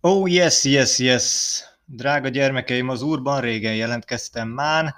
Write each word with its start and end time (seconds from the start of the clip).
Oh, 0.00 0.30
yes, 0.30 0.64
yes, 0.64 0.98
yes. 0.98 1.60
Drága 1.84 2.28
gyermekeim, 2.28 2.88
az 2.88 3.02
úrban 3.02 3.40
régen 3.40 3.74
jelentkeztem 3.74 4.48
már, 4.48 4.94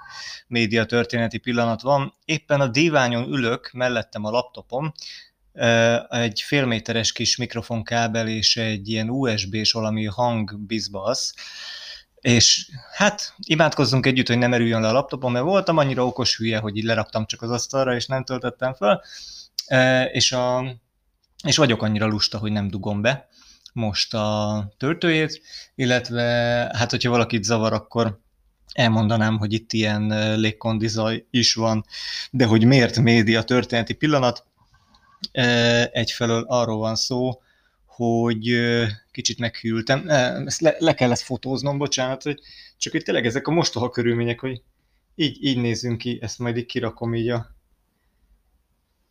média 0.47 0.85
történeti 0.85 1.37
pillanat 1.37 1.81
van. 1.81 2.13
Éppen 2.25 2.61
a 2.61 2.67
díványon 2.67 3.23
ülök, 3.23 3.69
mellettem 3.73 4.25
a 4.25 4.29
laptopom, 4.29 4.91
egy 6.09 6.41
félméteres 6.41 7.11
kis 7.11 7.37
mikrofonkábel 7.37 8.27
és 8.27 8.57
egy 8.57 8.89
ilyen 8.89 9.09
USB-s 9.09 9.71
valami 9.71 10.05
hangbizbasz, 10.05 11.33
és 12.15 12.69
hát 12.91 13.35
imádkozzunk 13.47 14.05
együtt, 14.05 14.27
hogy 14.27 14.37
nem 14.37 14.53
erüljön 14.53 14.81
le 14.81 14.87
a 14.87 14.93
laptopom, 14.93 15.31
mert 15.31 15.45
voltam 15.45 15.77
annyira 15.77 16.05
okos 16.05 16.37
hülye, 16.37 16.57
hogy 16.57 16.77
így 16.77 16.83
leraktam 16.83 17.25
csak 17.25 17.41
az 17.41 17.51
asztalra, 17.51 17.95
és 17.95 18.05
nem 18.05 18.23
töltöttem 18.23 18.73
fel, 18.73 19.03
és, 20.11 20.31
a, 20.31 20.65
és 21.43 21.57
vagyok 21.57 21.81
annyira 21.81 22.05
lusta, 22.05 22.37
hogy 22.37 22.51
nem 22.51 22.67
dugom 22.67 23.01
be 23.01 23.29
most 23.73 24.13
a 24.13 24.73
töltőjét, 24.77 25.41
illetve 25.75 26.23
hát 26.73 26.89
hogyha 26.89 27.09
valakit 27.09 27.43
zavar, 27.43 27.73
akkor 27.73 28.19
elmondanám, 28.73 29.37
hogy 29.37 29.53
itt 29.53 29.73
ilyen 29.73 30.39
légkondizaj 30.39 31.25
is 31.29 31.53
van, 31.53 31.85
de 32.31 32.45
hogy 32.45 32.65
miért 32.65 32.99
média 32.99 33.43
történeti 33.43 33.93
pillanat, 33.93 34.45
egyfelől 35.91 36.45
arról 36.47 36.77
van 36.77 36.95
szó, 36.95 37.41
hogy 37.85 38.59
kicsit 39.11 39.39
meghűltem, 39.39 40.09
ezt 40.45 40.61
le, 40.61 40.75
le 40.79 40.93
kellett 40.93 41.19
fotóznom, 41.19 41.77
bocsánat, 41.77 42.23
hogy 42.23 42.39
csak 42.77 42.93
itt 42.93 43.03
tényleg 43.03 43.25
ezek 43.25 43.47
a 43.47 43.51
mostoha 43.51 43.89
körülmények, 43.89 44.39
hogy 44.39 44.61
így, 45.15 45.43
így 45.43 45.57
nézzünk 45.57 45.97
ki, 45.97 46.19
ezt 46.21 46.39
majd 46.39 46.57
így 46.57 46.65
kirakom 46.65 47.15
így 47.15 47.29
a 47.29 47.55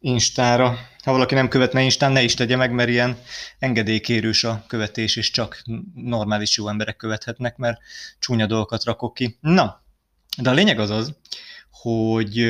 Instára. 0.00 0.78
Ha 1.04 1.12
valaki 1.12 1.34
nem 1.34 1.48
követne 1.48 1.82
Instán, 1.82 2.12
ne 2.12 2.22
is 2.22 2.34
tegye 2.34 2.56
meg, 2.56 2.72
mert 2.72 2.88
ilyen 2.88 3.18
engedélykérős 3.58 4.44
a 4.44 4.64
követés, 4.66 5.16
és 5.16 5.30
csak 5.30 5.62
normális 5.94 6.56
jó 6.56 6.68
emberek 6.68 6.96
követhetnek, 6.96 7.56
mert 7.56 7.78
csúnya 8.18 8.46
dolgokat 8.46 8.84
rakok 8.84 9.14
ki. 9.14 9.36
Na, 9.40 9.82
de 10.36 10.50
a 10.50 10.52
lényeg 10.52 10.78
az 10.78 10.90
az, 10.90 11.14
hogy 11.70 12.48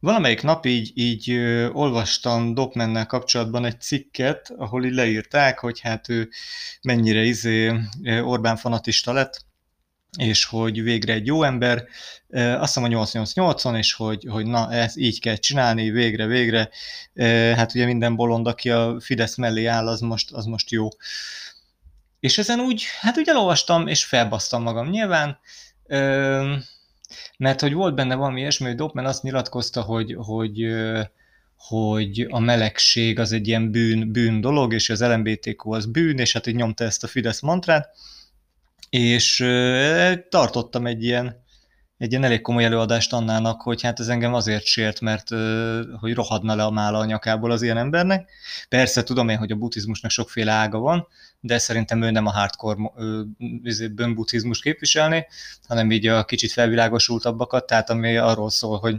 valamelyik 0.00 0.42
nap 0.42 0.66
így, 0.66 0.92
így 0.94 1.32
olvastam 1.72 2.54
Dopmennel 2.54 3.06
kapcsolatban 3.06 3.64
egy 3.64 3.80
cikket, 3.80 4.52
ahol 4.56 4.84
így 4.84 4.94
leírták, 4.94 5.58
hogy 5.58 5.80
hát 5.80 6.08
ő 6.08 6.28
mennyire 6.82 7.22
izé 7.22 7.72
Orbán 8.22 8.56
fanatista 8.56 9.12
lett, 9.12 9.44
és 10.16 10.44
hogy 10.44 10.82
végre 10.82 11.12
egy 11.12 11.26
jó 11.26 11.42
ember, 11.42 11.84
azt 12.34 12.74
hiszem 12.74 12.84
a 12.84 13.04
888-on, 13.04 13.76
és 13.76 13.92
hogy, 13.92 14.26
hogy 14.30 14.46
na, 14.46 14.72
ez 14.72 14.96
így 14.96 15.20
kell 15.20 15.36
csinálni, 15.36 15.90
végre, 15.90 16.26
végre, 16.26 16.70
hát 17.54 17.74
ugye 17.74 17.86
minden 17.86 18.16
bolond, 18.16 18.46
aki 18.46 18.70
a 18.70 18.96
Fidesz 19.00 19.36
mellé 19.36 19.64
áll, 19.64 19.88
az 19.88 20.00
most, 20.00 20.30
az 20.32 20.44
most 20.44 20.70
jó. 20.70 20.88
És 22.20 22.38
ezen 22.38 22.60
úgy, 22.60 22.84
hát 23.00 23.18
úgy 23.18 23.28
elolvastam, 23.28 23.86
és 23.86 24.04
felbasztam 24.04 24.62
magam 24.62 24.88
nyilván, 24.88 25.38
mert 27.36 27.60
hogy 27.60 27.72
volt 27.72 27.94
benne 27.94 28.14
valami 28.14 28.40
ilyesmi, 28.40 28.66
hogy 28.66 28.74
Dopman 28.74 29.06
azt 29.06 29.22
nyilatkozta, 29.22 29.82
hogy, 29.82 30.16
hogy, 30.18 30.74
hogy 31.56 32.26
a 32.30 32.38
melegség 32.38 33.18
az 33.18 33.32
egy 33.32 33.48
ilyen 33.48 33.70
bűn, 33.70 34.12
bűn 34.12 34.40
dolog, 34.40 34.72
és 34.72 34.90
az 34.90 35.00
LMBTQ 35.00 35.72
az 35.72 35.86
bűn, 35.86 36.18
és 36.18 36.32
hát 36.32 36.46
így 36.46 36.54
nyomta 36.54 36.84
ezt 36.84 37.04
a 37.04 37.06
Fidesz 37.06 37.40
mantrát, 37.40 37.88
és 38.94 39.36
tartottam 40.28 40.86
egy 40.86 41.02
ilyen, 41.02 41.42
egy 41.98 42.10
ilyen 42.10 42.24
elég 42.24 42.40
komoly 42.40 42.64
előadást 42.64 43.12
Annának, 43.12 43.62
hogy 43.62 43.82
hát 43.82 44.00
ez 44.00 44.08
engem 44.08 44.34
azért 44.34 44.64
sért, 44.64 45.00
mert 45.00 45.28
hogy 46.00 46.14
rohadna 46.14 46.54
le 46.54 46.64
a 46.64 46.70
mála 46.70 46.98
a 46.98 47.04
nyakából 47.04 47.50
az 47.50 47.62
ilyen 47.62 47.76
embernek. 47.76 48.30
Persze 48.68 49.02
tudom 49.02 49.28
én, 49.28 49.36
hogy 49.36 49.52
a 49.52 49.56
buddhizmusnak 49.56 50.10
sokféle 50.10 50.52
ága 50.52 50.78
van, 50.78 51.06
de 51.40 51.58
szerintem 51.58 52.02
ő 52.02 52.10
nem 52.10 52.26
a 52.26 52.30
hardcore 52.30 52.80
izé, 53.62 53.88
bőnbuddhizmus 53.88 54.60
képviselni, 54.60 55.26
hanem 55.68 55.90
így 55.90 56.06
a 56.06 56.24
kicsit 56.24 56.52
felvilágosultabbakat, 56.52 57.66
tehát 57.66 57.90
ami 57.90 58.16
arról 58.16 58.50
szól, 58.50 58.78
hogy 58.78 58.96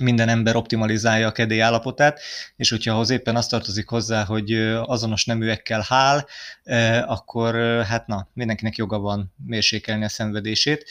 minden 0.00 0.28
ember 0.28 0.56
optimalizálja 0.56 1.26
a 1.26 1.32
kedély 1.32 1.60
állapotát, 1.60 2.20
és 2.56 2.70
hogyha 2.70 2.92
ahhoz 2.92 3.10
éppen 3.10 3.36
azt 3.36 3.50
tartozik 3.50 3.88
hozzá, 3.88 4.24
hogy 4.24 4.52
azonos 4.82 5.24
neműekkel 5.24 5.84
hál, 5.88 6.26
akkor 7.06 7.54
hát 7.84 8.06
na, 8.06 8.28
mindenkinek 8.32 8.76
joga 8.76 8.98
van 8.98 9.32
mérsékelni 9.46 10.04
a 10.04 10.08
szenvedését, 10.08 10.84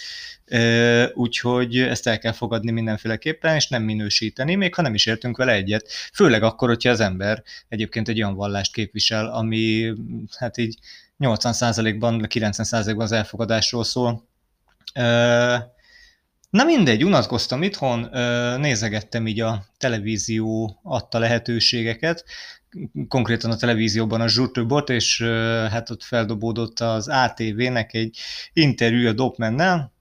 úgyhogy 1.13 1.77
ezt 1.77 2.07
el 2.07 2.19
kell 2.19 2.31
fogadni 2.31 2.71
mindenféleképpen, 2.71 3.55
és 3.55 3.67
nem 3.67 3.83
minősíteni, 3.83 4.55
még 4.55 4.75
ha 4.75 4.81
nem 4.81 4.93
is 4.93 5.05
értünk 5.05 5.37
vele 5.37 5.51
egyet. 5.51 5.89
Főleg 6.13 6.43
akkor, 6.43 6.67
hogyha 6.67 6.89
az 6.89 6.99
ember 6.99 7.43
egyébként 7.67 8.07
egy 8.07 8.21
olyan 8.21 8.35
vallást 8.35 8.73
képvisel, 8.73 9.27
ami 9.27 9.93
hát 10.37 10.57
így 10.57 10.77
80%-ban, 11.19 12.25
90%-ban 12.27 13.01
az 13.03 13.11
elfogadásról 13.11 13.83
szól, 13.83 14.27
Na 16.49 16.63
mindegy, 16.63 17.03
unatkoztam 17.03 17.63
itthon, 17.63 18.09
nézegettem 18.59 19.27
így 19.27 19.39
a 19.39 19.65
televízió 19.77 20.79
adta 20.83 21.19
lehetőségeket, 21.19 22.25
konkrétan 23.07 23.51
a 23.51 23.55
televízióban 23.55 24.21
a 24.21 24.27
Zsurtöbot, 24.27 24.89
és 24.89 25.21
hát 25.69 25.89
ott 25.89 26.03
feldobódott 26.03 26.79
az 26.79 27.07
ATV-nek 27.07 27.93
egy 27.93 28.17
interjú 28.53 29.07
a 29.07 29.13
Dopmennel, 29.13 29.93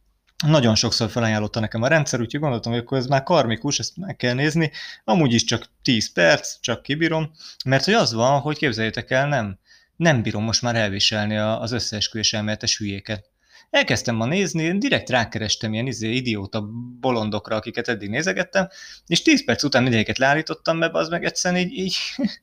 nagyon 0.46 0.74
sokszor 0.74 1.10
felajánlotta 1.10 1.60
nekem 1.60 1.82
a 1.82 1.88
rendszer, 1.88 2.20
úgyhogy 2.20 2.40
gondoltam, 2.40 2.72
hogy 2.72 2.80
akkor 2.80 2.98
ez 2.98 3.06
már 3.06 3.22
karmikus, 3.22 3.78
ezt 3.78 3.96
meg 3.96 4.16
kell 4.16 4.34
nézni. 4.34 4.70
Amúgy 5.04 5.32
is 5.32 5.44
csak 5.44 5.70
10 5.82 6.12
perc, 6.12 6.60
csak 6.60 6.82
kibírom, 6.82 7.30
mert 7.64 7.84
hogy 7.84 7.94
az 7.94 8.12
van, 8.12 8.40
hogy 8.40 8.58
képzeljétek 8.58 9.10
el, 9.10 9.28
nem, 9.28 9.58
nem 9.96 10.22
bírom 10.22 10.44
most 10.44 10.62
már 10.62 10.76
elviselni 10.76 11.36
az 11.36 11.72
összeesküvés 11.72 12.32
elméletes 12.32 12.78
hülyéket. 12.78 13.24
Elkezdtem 13.70 14.14
ma 14.14 14.26
nézni, 14.26 14.78
direkt 14.78 15.10
rákerestem 15.10 15.72
ilyen 15.72 15.86
izé, 15.86 16.12
idióta 16.12 16.68
bolondokra, 17.00 17.56
akiket 17.56 17.88
eddig 17.88 18.08
nézegettem, 18.08 18.68
és 19.06 19.22
10 19.22 19.44
perc 19.44 19.62
után 19.62 19.82
mindegyiket 19.82 20.18
leállítottam, 20.18 20.76
mert 20.76 20.94
az 20.94 21.08
meg 21.08 21.24
egyszerűen 21.24 21.60
így, 21.60 21.72
így, 21.72 21.96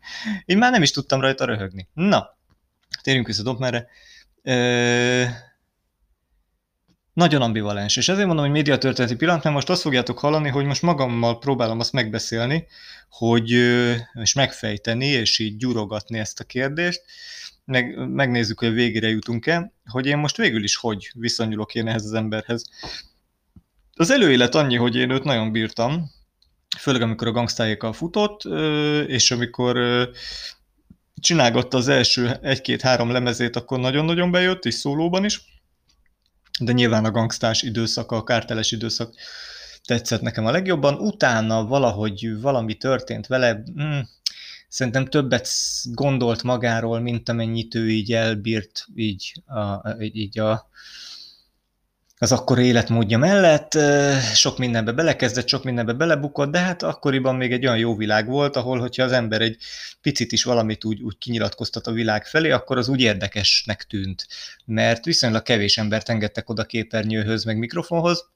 így 0.46 0.58
már 0.58 0.72
nem 0.72 0.81
is 0.81 0.91
tudtam 0.91 1.22
rajta 1.22 1.46
röhögni. 1.46 1.88
Na, 1.94 2.38
térjünk 3.02 3.28
vissza 3.28 3.44
Dopmerre. 3.44 3.88
nagyon 7.14 7.41
ambivalens, 7.41 7.97
és 7.97 8.09
ezért 8.09 8.28
mondom, 8.28 8.46
hogy 8.46 8.53
médiatörténeti 8.53 9.16
pillanat, 9.16 9.44
mert 9.44 9.56
most 9.56 9.69
azt 9.69 9.81
fogjátok 9.81 10.19
hallani, 10.19 10.50
hogy 10.50 10.66
most 10.66 10.81
magammal 10.81 11.40
próbálom 11.40 11.80
azt 11.80 11.94
megbeszélni, 11.94 12.68
hogy, 13.09 13.50
és 14.14 14.34
megfejteni, 14.34 15.06
és 15.06 15.40
így 15.40 15.58
gyúrogatni 15.58 16.19
ezt 16.19 16.40
a 16.40 16.44
kérdést, 16.44 17.02
meg, 17.66 18.09
megnézzük, 18.09 18.59
hogy 18.59 18.74
végére 18.74 19.08
jutunk-e, 19.08 19.74
hogy 19.86 20.06
én 20.06 20.18
most 20.18 20.38
végül 20.38 20.64
is 20.64 20.76
hogy 20.76 21.12
viszonyulok 21.14 21.76
én 21.76 21.88
ehhez 21.88 22.06
az 22.06 22.14
emberhez. 22.14 22.64
Az 23.94 24.12
előélet 24.12 24.56
annyi, 24.56 24.76
hogy 24.76 24.96
én 24.96 25.09
őt 25.09 25.24
nagyon 25.24 25.52
bírtam, 25.52 26.12
főleg 26.78 27.02
amikor 27.02 27.28
a 27.28 27.31
gangstájékkal 27.31 27.94
futott, 27.94 28.44
és 29.08 29.31
amikor 29.31 29.78
csinálgatta 31.20 31.78
az 31.78 31.88
első 31.88 32.38
egy-két-három 32.42 33.12
lemezét, 33.12 33.56
akkor 33.56 33.80
nagyon-nagyon 33.80 34.32
bejött, 34.32 34.66
és 34.66 34.74
szólóban 34.74 35.26
is, 35.26 35.42
de 36.59 36.72
nyilván 36.72 37.06
a 37.06 37.12
gangstás 37.12 37.62
időszak, 37.62 38.12
a 38.12 38.24
kárteles 38.24 38.72
időszak 38.72 39.14
tetszett 39.86 40.22
nekem 40.22 40.46
a 40.46 40.52
legjobban. 40.52 40.94
Utána 40.94 41.66
valahogy 41.66 42.42
valami 42.42 42.74
történt 42.74 43.28
vele, 43.28 43.64
hmm, 43.76 44.08
szerintem 44.75 45.06
többet 45.06 45.50
gondolt 45.84 46.44
magáról, 46.44 47.00
mint 47.00 47.30
amennyit 47.30 47.75
ő 47.75 47.90
így 47.90 48.13
elbírt 48.13 48.86
így 48.96 49.34
a, 49.46 49.90
így 50.00 50.40
a, 50.40 50.69
az 52.18 52.31
akkor 52.31 52.59
életmódja 52.59 53.18
mellett. 53.18 53.78
Sok 54.34 54.58
mindenbe 54.58 54.91
belekezdett, 54.91 55.47
sok 55.47 55.64
mindenbe 55.64 55.94
belebukott, 55.94 56.52
de 56.52 56.59
hát 56.59 56.84
akkoriban 56.84 57.35
még 57.35 57.52
egy 57.52 57.66
olyan 57.66 57.78
jó 57.78 57.96
világ 57.96 58.28
volt, 58.28 58.56
ahol 58.56 58.80
hogyha 58.80 59.03
az 59.03 59.12
ember 59.12 59.41
egy 59.41 59.58
picit 60.02 60.31
is 60.31 60.44
valamit 60.44 60.85
úgy, 60.85 61.02
úgy 61.02 61.18
kinyilatkoztat 61.18 61.88
a 61.88 61.91
világ 61.91 62.25
felé, 62.25 62.52
akkor 62.52 62.78
az 62.78 62.88
úgy 62.88 63.02
érdekesnek 63.02 63.84
tűnt. 63.84 64.28
Mert 64.66 65.05
viszonylag 65.05 65.44
kevés 65.44 65.78
embert 65.78 66.09
engedtek 66.09 66.49
oda 66.49 66.64
képernyőhöz, 66.64 67.44
meg 67.44 67.58
mikrofonhoz, 67.58 68.29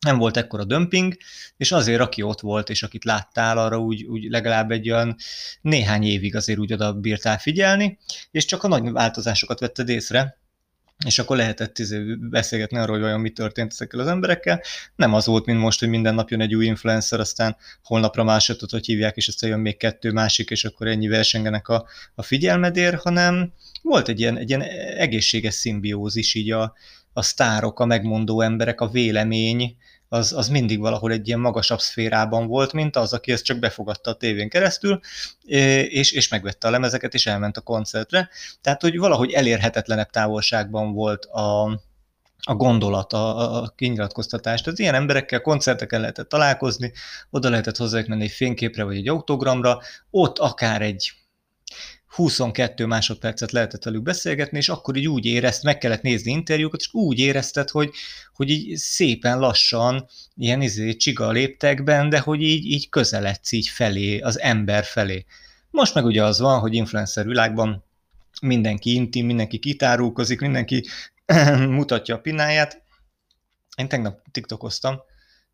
nem 0.00 0.18
volt 0.18 0.36
ekkora 0.36 0.64
dömping, 0.64 1.16
és 1.56 1.72
azért, 1.72 2.00
aki 2.00 2.22
ott 2.22 2.40
volt, 2.40 2.70
és 2.70 2.82
akit 2.82 3.04
láttál, 3.04 3.58
arra 3.58 3.78
úgy, 3.78 4.04
úgy 4.04 4.24
legalább 4.24 4.70
egy 4.70 4.90
olyan 4.90 5.16
néhány 5.60 6.02
évig 6.02 6.36
azért 6.36 6.58
úgy 6.58 6.72
oda 6.72 6.92
bírtál 6.92 7.38
figyelni, 7.38 7.98
és 8.30 8.44
csak 8.44 8.62
a 8.62 8.68
nagy 8.68 8.90
változásokat 8.90 9.60
vetted 9.60 9.88
észre, 9.88 10.38
és 11.06 11.18
akkor 11.18 11.36
lehetett 11.36 11.78
izé 11.78 12.14
beszélgetni 12.14 12.78
arról, 12.78 12.94
hogy 12.94 13.04
vajon 13.04 13.20
mi 13.20 13.30
történt 13.30 13.72
ezekkel 13.72 14.00
az 14.00 14.06
emberekkel. 14.06 14.62
Nem 14.96 15.14
az 15.14 15.26
volt, 15.26 15.46
mint 15.46 15.58
most, 15.58 15.78
hogy 15.78 15.88
minden 15.88 16.14
nap 16.14 16.30
jön 16.30 16.40
egy 16.40 16.54
új 16.54 16.66
influencer, 16.66 17.20
aztán 17.20 17.56
holnapra 17.82 18.24
másodat, 18.24 18.70
hogy 18.70 18.86
hívják, 18.86 19.16
és 19.16 19.28
aztán 19.28 19.50
jön 19.50 19.60
még 19.60 19.76
kettő 19.76 20.12
másik, 20.12 20.50
és 20.50 20.64
akkor 20.64 20.86
ennyi 20.86 21.08
versengenek 21.08 21.68
a, 21.68 21.86
a 22.14 22.22
figyelmedér, 22.22 22.94
hanem 22.94 23.52
volt 23.82 24.08
egy 24.08 24.20
ilyen, 24.20 24.36
egy 24.36 24.48
ilyen 24.48 24.62
egészséges 24.96 25.54
szimbiózis 25.54 26.34
így 26.34 26.50
a, 26.50 26.74
a 27.18 27.22
sztárok, 27.22 27.80
a 27.80 27.84
megmondó 27.84 28.40
emberek, 28.40 28.80
a 28.80 28.88
vélemény, 28.88 29.76
az, 30.08 30.32
az 30.32 30.48
mindig 30.48 30.78
valahol 30.78 31.12
egy 31.12 31.26
ilyen 31.26 31.40
magasabb 31.40 31.80
szférában 31.80 32.46
volt, 32.46 32.72
mint 32.72 32.96
az, 32.96 33.12
aki 33.12 33.32
ezt 33.32 33.44
csak 33.44 33.58
befogadta 33.58 34.10
a 34.10 34.14
tévén 34.14 34.48
keresztül, 34.48 35.00
és, 35.88 36.12
és 36.12 36.28
megvette 36.28 36.68
a 36.68 36.70
lemezeket, 36.70 37.14
és 37.14 37.26
elment 37.26 37.56
a 37.56 37.60
koncertre. 37.60 38.28
Tehát, 38.60 38.82
hogy 38.82 38.98
valahogy 38.98 39.32
elérhetetlenebb 39.32 40.10
távolságban 40.10 40.92
volt 40.92 41.24
a, 41.24 41.64
a 42.42 42.54
gondolat, 42.54 43.12
a, 43.12 43.62
a 43.62 43.72
kinyilatkoztatást. 43.76 44.66
Az 44.66 44.78
ilyen 44.78 44.94
emberekkel 44.94 45.40
koncerteken 45.40 46.00
lehetett 46.00 46.28
találkozni, 46.28 46.92
oda 47.30 47.48
lehetett 47.48 47.76
hozzájuk 47.76 48.08
menni 48.08 48.22
egy 48.22 48.30
fényképre 48.30 48.84
vagy 48.84 48.96
egy 48.96 49.08
autogramra, 49.08 49.80
ott 50.10 50.38
akár 50.38 50.82
egy 50.82 51.12
22 52.18 52.86
másodpercet 52.86 53.52
lehetett 53.52 53.84
velük 53.84 54.02
beszélgetni, 54.02 54.58
és 54.58 54.68
akkor 54.68 54.96
így 54.96 55.08
úgy 55.08 55.24
érezt, 55.24 55.62
meg 55.62 55.78
kellett 55.78 56.02
nézni 56.02 56.32
interjúkat, 56.32 56.80
és 56.80 56.88
úgy 56.92 57.18
érezted, 57.18 57.70
hogy, 57.70 57.90
hogy 58.34 58.50
így 58.50 58.76
szépen 58.76 59.38
lassan, 59.38 60.08
ilyen 60.36 60.62
izé, 60.62 60.96
csiga 60.96 61.30
léptekben, 61.30 62.08
de 62.08 62.18
hogy 62.18 62.42
így, 62.42 62.64
így 62.64 62.88
közeledsz 62.88 63.52
így 63.52 63.68
felé, 63.68 64.18
az 64.18 64.40
ember 64.40 64.84
felé. 64.84 65.24
Most 65.70 65.94
meg 65.94 66.04
ugye 66.04 66.24
az 66.24 66.38
van, 66.38 66.60
hogy 66.60 66.74
influencer 66.74 67.26
világban 67.26 67.84
mindenki 68.40 68.94
intim, 68.94 69.26
mindenki 69.26 69.58
kitárulkozik, 69.58 70.40
mindenki 70.40 70.84
mutatja 71.78 72.14
a 72.14 72.20
pináját. 72.20 72.82
Én 73.76 73.88
tegnap 73.88 74.20
tiktokoztam, 74.30 75.00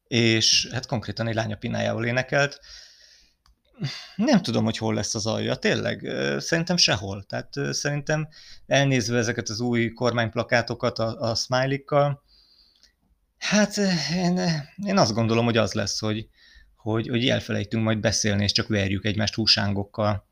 és 0.06 0.68
hát 0.72 0.86
konkrétan 0.86 1.28
egy 1.28 1.34
lánya 1.34 1.56
pinájával 1.56 2.04
énekelt, 2.04 2.60
nem 4.16 4.42
tudom, 4.42 4.64
hogy 4.64 4.78
hol 4.78 4.94
lesz 4.94 5.14
az 5.14 5.26
alja, 5.26 5.54
tényleg. 5.54 6.12
Szerintem 6.38 6.76
sehol. 6.76 7.24
Tehát 7.28 7.52
szerintem 7.70 8.28
elnézve 8.66 9.18
ezeket 9.18 9.48
az 9.48 9.60
új 9.60 9.92
kormányplakátokat 9.92 10.98
a, 10.98 11.30
a 11.30 11.34
smiley 11.34 11.78
hát 13.38 13.76
én, 14.14 14.40
én 14.86 14.98
azt 14.98 15.12
gondolom, 15.12 15.44
hogy 15.44 15.56
az 15.56 15.72
lesz, 15.72 16.00
hogy, 16.00 16.28
hogy, 16.76 17.08
hogy 17.08 17.28
elfelejtünk 17.28 17.84
majd 17.84 17.98
beszélni, 17.98 18.42
és 18.42 18.52
csak 18.52 18.68
verjük 18.68 19.04
egymást 19.04 19.34
húsángokkal. 19.34 20.26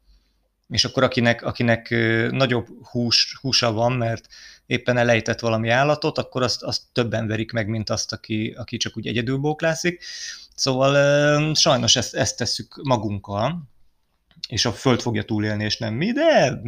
És 0.72 0.84
akkor 0.84 1.02
akinek, 1.02 1.42
akinek 1.42 1.90
nagyobb 2.30 2.68
hús, 2.90 3.38
húsa 3.40 3.72
van, 3.72 3.92
mert 3.92 4.26
éppen 4.66 4.96
elejtett 4.96 5.40
valami 5.40 5.68
állatot, 5.68 6.18
akkor 6.18 6.42
azt, 6.42 6.62
azt 6.62 6.82
többen 6.92 7.26
verik 7.26 7.52
meg, 7.52 7.68
mint 7.68 7.90
azt, 7.90 8.12
aki, 8.12 8.54
aki 8.58 8.76
csak 8.76 8.96
úgy 8.96 9.06
egyedül 9.06 9.36
bóklászik. 9.36 10.04
Szóval 10.54 11.54
sajnos 11.54 11.96
ezt, 11.96 12.14
ezt 12.14 12.36
tesszük 12.36 12.80
magunkkal, 12.82 13.62
és 14.48 14.64
a 14.64 14.72
Föld 14.72 15.00
fogja 15.00 15.22
túlélni, 15.22 15.64
és 15.64 15.78
nem 15.78 15.94
mi, 15.94 16.12
de 16.12 16.60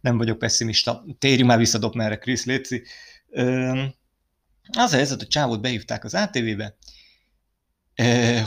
nem 0.00 0.16
vagyok 0.16 0.38
pessimista. 0.38 1.04
Térjünk 1.18 1.48
már 1.48 1.58
vissza 1.58 1.78
Dopplerre, 1.78 2.18
Krisz 2.18 2.44
Léci. 2.44 2.82
Az 4.72 4.92
a 4.92 4.96
helyzet, 4.96 5.18
hogy 5.18 5.28
csávót 5.28 5.60
behívták 5.60 6.04
az 6.04 6.14
ATV-be, 6.14 6.76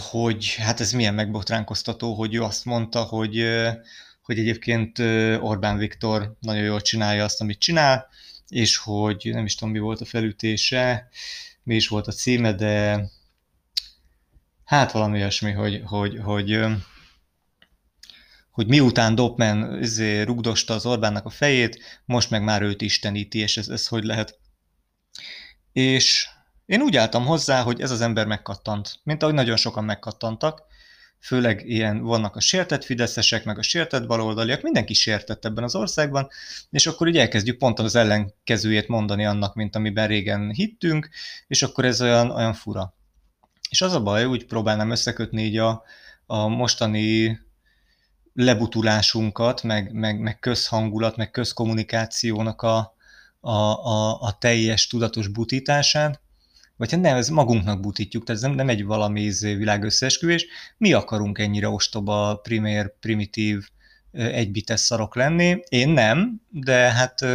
hogy 0.10 0.56
hát 0.56 0.80
ez 0.80 0.92
milyen 0.92 1.14
megbotránkoztató, 1.14 2.14
hogy 2.14 2.36
ő 2.36 2.44
azt 2.44 2.66
mondta, 2.66 3.02
hogy, 3.02 3.46
hogy 4.28 4.40
egyébként 4.40 5.00
Orbán 5.40 5.78
Viktor 5.78 6.36
nagyon 6.40 6.64
jól 6.64 6.82
csinálja 6.82 7.24
azt, 7.24 7.42
amit 7.42 7.60
csinál, 7.60 8.08
és 8.48 8.78
hogy 8.78 9.30
nem 9.34 9.46
is 9.46 9.56
tudom, 9.56 9.74
mi 9.74 9.80
volt 9.80 10.02
a 10.02 10.06
felütése, 10.06 11.10
mi 11.64 11.76
is 11.76 11.88
volt 11.88 12.08
a 12.08 12.12
címe, 12.12 12.54
de 12.54 13.06
hát 14.64 14.92
valami 14.92 15.18
olyasmi, 15.18 15.52
hogy, 15.52 15.82
hogy, 15.86 16.20
hogy, 16.24 16.60
hogy 18.52 18.68
miután 18.68 19.16
Dopman 19.16 19.82
izé, 19.82 20.22
rugdosta 20.22 20.74
az 20.74 20.86
Orbánnak 20.86 21.26
a 21.26 21.30
fejét, 21.30 22.02
most 22.06 22.30
meg 22.30 22.44
már 22.44 22.62
őt 22.62 22.82
isteníti, 22.82 23.40
és 23.40 23.58
ez, 23.58 23.68
ez 23.68 23.88
hogy 23.88 24.04
lehet. 24.04 24.40
És 25.72 26.28
én 26.66 26.82
úgy 26.82 26.96
álltam 26.96 27.26
hozzá, 27.26 27.62
hogy 27.62 27.82
ez 27.82 27.92
az 27.92 28.02
ember 28.02 28.26
megkattant, 28.26 29.00
mint 29.04 29.24
ahogy 29.24 29.36
nagyon 29.36 29.58
sokan 29.58 29.84
megkattantak, 29.84 30.67
főleg 31.20 31.64
ilyen 31.66 32.02
vannak 32.02 32.36
a 32.36 32.40
sértett 32.40 32.84
fideszesek, 32.84 33.46
meg 33.46 33.58
a 33.58 33.62
sértett 33.62 34.08
baloldaliak, 34.08 34.62
mindenki 34.62 34.94
sértett 34.94 35.46
ebben 35.46 35.64
az 35.64 35.76
országban, 35.76 36.28
és 36.70 36.88
akkor 36.88 37.08
így 37.08 37.18
elkezdjük 37.18 37.58
pont 37.58 37.80
az 37.80 37.96
ellenkezőjét 37.96 38.88
mondani 38.88 39.26
annak, 39.26 39.56
mint 39.56 39.76
amiben 39.76 40.08
régen 40.08 40.52
hittünk, 40.52 41.10
és 41.48 41.64
akkor 41.64 41.86
ez 41.86 42.02
olyan, 42.02 42.32
olyan 42.32 42.54
fura. 42.54 42.96
És 43.70 43.82
az 43.82 43.94
a 43.94 44.02
baj, 44.02 44.26
úgy 44.26 44.46
próbálnám 44.46 44.92
összekötni 44.92 45.44
így 45.44 45.58
a, 45.58 45.84
a 46.26 46.48
mostani 46.48 47.40
lebutulásunkat, 48.34 49.64
meg, 49.64 49.92
meg, 49.92 50.20
meg 50.20 50.40
közhangulat, 50.40 51.16
meg 51.16 51.32
közkommunikációnak 51.32 52.62
a, 52.62 52.96
a, 53.40 53.52
a, 53.52 54.22
a 54.22 54.38
teljes 54.40 54.88
tudatos 54.88 55.28
butítását, 55.28 56.22
vagy 56.78 56.92
hát 56.92 57.02
nem, 57.02 57.16
ez 57.16 57.30
magunknak 57.30 57.80
butítjuk, 57.80 58.24
tehát 58.24 58.42
ez 58.42 58.48
nem, 58.48 58.58
nem 58.58 58.70
egy 58.70 58.86
valami 58.86 59.22
izé 59.22 59.56
világösszeesküvés, 59.56 60.46
mi 60.78 60.94
akarunk 60.94 61.40
ennyire 61.40 61.70
ostoba, 61.70 62.36
primér, 62.36 62.94
primitív, 63.00 63.70
egybites 64.12 64.80
szarok 64.80 65.16
lenni, 65.16 65.60
én 65.70 65.90
nem, 65.90 66.42
de 66.50 66.92
hát 66.92 67.26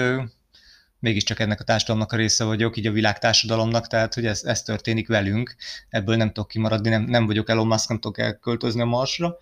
mégiscsak 0.98 1.40
ennek 1.40 1.60
a 1.60 1.64
társadalomnak 1.64 2.12
a 2.12 2.16
része 2.16 2.44
vagyok, 2.44 2.76
így 2.76 2.86
a 2.86 2.92
világtársadalomnak, 2.92 3.86
tehát 3.86 4.14
hogy 4.14 4.26
ez, 4.26 4.42
ez 4.44 4.62
történik 4.62 5.08
velünk, 5.08 5.56
ebből 5.88 6.16
nem 6.16 6.32
tudok 6.32 6.48
kimaradni, 6.48 6.88
nem, 6.88 7.02
nem 7.02 7.26
vagyok 7.26 7.48
Elon 7.48 7.66
Musk, 7.66 7.88
nem 7.88 7.98
tudok 7.98 8.18
elköltözni 8.18 8.80
a 8.80 8.84
Marsra. 8.84 9.36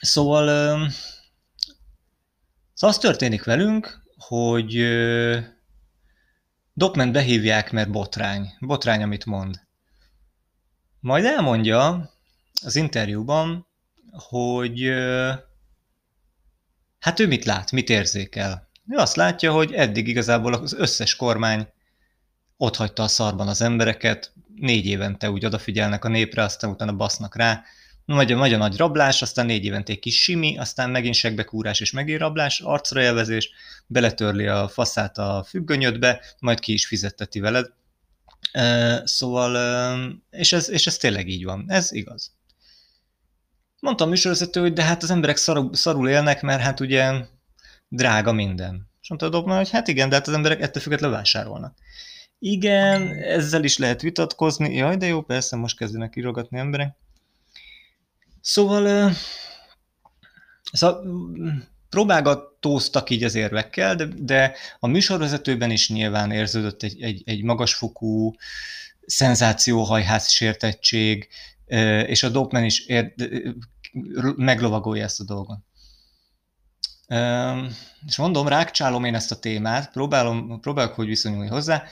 Szóval, 0.00 0.46
szóval 2.74 2.96
az 2.96 2.98
történik 2.98 3.44
velünk, 3.44 4.02
hogy 4.16 4.74
Dokment 6.76 7.12
behívják, 7.12 7.72
mert 7.72 7.90
botrány. 7.90 8.52
Botrány, 8.60 9.02
amit 9.02 9.24
mond. 9.24 9.60
Majd 11.00 11.24
elmondja 11.24 12.10
az 12.64 12.76
interjúban, 12.76 13.66
hogy 14.10 14.88
hát 16.98 17.20
ő 17.20 17.26
mit 17.26 17.44
lát, 17.44 17.72
mit 17.72 17.88
érzékel. 17.88 18.68
Ő 18.88 18.96
azt 18.96 19.16
látja, 19.16 19.52
hogy 19.52 19.72
eddig 19.72 20.08
igazából 20.08 20.54
az 20.54 20.72
összes 20.72 21.16
kormány 21.16 21.68
ott 22.56 22.76
hagyta 22.76 23.02
a 23.02 23.08
szarban 23.08 23.48
az 23.48 23.60
embereket, 23.60 24.32
négy 24.54 24.86
évente 24.86 25.30
úgy 25.30 25.44
odafigyelnek 25.44 26.04
a 26.04 26.08
népre, 26.08 26.42
aztán 26.42 26.70
utána 26.70 26.92
basznak 26.92 27.36
rá, 27.36 27.64
nagy, 28.04 28.36
nagy 28.36 28.52
a 28.52 28.56
nagy 28.56 28.76
rablás, 28.76 29.22
aztán 29.22 29.46
négy 29.46 29.64
évente 29.64 29.92
egy 29.92 29.98
kis 29.98 30.22
simi, 30.22 30.58
aztán 30.58 30.90
megint 30.90 31.14
segbekúrás 31.14 31.80
és 31.80 31.90
megint 31.90 32.20
rablás, 32.20 32.60
arcra 32.60 33.00
élvezés, 33.00 33.50
beletörli 33.86 34.46
a 34.46 34.68
faszát 34.68 35.18
a 35.18 35.44
függönyödbe, 35.48 36.20
majd 36.38 36.60
ki 36.60 36.72
is 36.72 36.86
fizetteti 36.86 37.40
veled. 37.40 37.72
Szóval, 39.04 39.56
és 40.30 40.52
ez, 40.52 40.70
és 40.70 40.86
ez 40.86 40.96
tényleg 40.96 41.28
így 41.28 41.44
van, 41.44 41.64
ez 41.68 41.92
igaz. 41.92 42.32
Mondtam 43.80 44.08
műsorvezető, 44.08 44.60
hogy 44.60 44.72
de 44.72 44.82
hát 44.82 45.02
az 45.02 45.10
emberek 45.10 45.36
szarul, 45.36 45.74
szarul 45.74 46.08
élnek, 46.08 46.42
mert 46.42 46.62
hát 46.62 46.80
ugye 46.80 47.12
drága 47.88 48.32
minden. 48.32 48.90
És 49.00 49.08
mondta 49.08 49.26
a 49.26 49.30
dobna, 49.30 49.56
hogy 49.56 49.70
hát 49.70 49.88
igen, 49.88 50.08
de 50.08 50.14
hát 50.14 50.28
az 50.28 50.34
emberek 50.34 50.60
ettől 50.60 50.82
függetlenül 50.82 51.16
vásárolnak. 51.16 51.76
Igen, 52.38 53.08
ezzel 53.22 53.64
is 53.64 53.78
lehet 53.78 54.00
vitatkozni. 54.00 54.74
Jaj, 54.74 54.96
de 54.96 55.06
jó, 55.06 55.22
persze, 55.22 55.56
most 55.56 55.76
kezdenek 55.76 56.16
írogatni 56.16 56.58
emberek. 56.58 56.96
Szóval, 58.44 59.12
szóval 60.72 61.04
próbálgatóztak 61.88 63.10
így 63.10 63.24
az 63.24 63.34
érvekkel, 63.34 63.94
de, 63.94 64.06
de 64.16 64.54
a 64.78 64.86
műsorvezetőben 64.86 65.70
is 65.70 65.88
nyilván 65.88 66.30
érződött 66.30 66.82
egy, 66.82 67.02
egy, 67.02 67.22
egy 67.24 67.42
magasfokú 67.42 68.34
szenzációhajház 69.06 70.28
sértettség, 70.28 71.28
és 72.06 72.22
a 72.22 72.28
Dopman 72.28 72.64
is 72.64 72.86
ér, 72.86 73.14
meglovagolja 74.36 75.04
ezt 75.04 75.20
a 75.20 75.24
dolgot. 75.24 75.58
És 78.06 78.16
mondom, 78.16 78.48
rákcsálom 78.48 79.04
én 79.04 79.14
ezt 79.14 79.32
a 79.32 79.38
témát, 79.38 79.92
próbálom, 79.92 80.60
próbálok 80.60 80.94
hogy 80.94 81.06
viszonyulni 81.06 81.48
hozzá. 81.48 81.84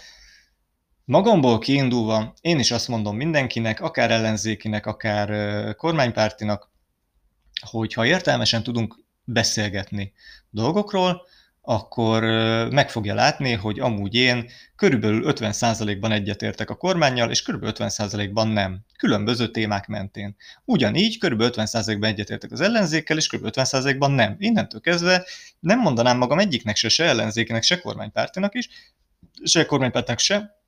Magamból 1.05 1.59
kiindulva 1.59 2.35
én 2.41 2.59
is 2.59 2.71
azt 2.71 2.89
mondom 2.89 3.17
mindenkinek, 3.17 3.81
akár 3.81 4.11
ellenzékinek, 4.11 4.87
akár 4.87 5.75
kormánypártinak, 5.77 6.71
hogy 7.71 7.93
ha 7.93 8.07
értelmesen 8.07 8.63
tudunk 8.63 8.99
beszélgetni 9.25 10.13
dolgokról, 10.51 11.23
akkor 11.61 12.23
meg 12.71 12.91
fogja 12.91 13.15
látni, 13.15 13.53
hogy 13.53 13.81
amúgy 13.81 14.15
én 14.15 14.51
körülbelül 14.77 15.23
50%-ban 15.27 16.13
egyetértek 16.13 16.71
a 16.71 16.75
kormányjal, 16.75 17.31
és 17.31 17.43
körülbelül 17.43 17.75
50%-ban 17.79 18.49
nem. 18.49 18.81
Különböző 18.99 19.51
témák 19.51 19.87
mentén. 19.87 20.37
Ugyanígy 20.65 21.19
körülbelül 21.19 21.53
50%-ban 21.57 22.11
egyetértek 22.11 22.53
az 22.53 22.61
ellenzékkel, 22.61 23.17
és 23.17 23.27
körülbelül 23.27 23.67
50%-ban 23.67 24.11
nem. 24.11 24.37
Innentől 24.39 24.81
kezdve 24.81 25.27
nem 25.61 25.79
mondanám 25.79 26.19
magam 26.19 26.39
egyiknek 26.39 26.77
se, 26.77 26.89
se 26.89 27.05
ellenzékinek, 27.05 27.63
se 27.63 27.81
kormánypártinak 27.81 28.55
is, 28.55 28.69
se 29.45 29.67
kormánypártinak 29.67 30.19
se, 30.19 30.62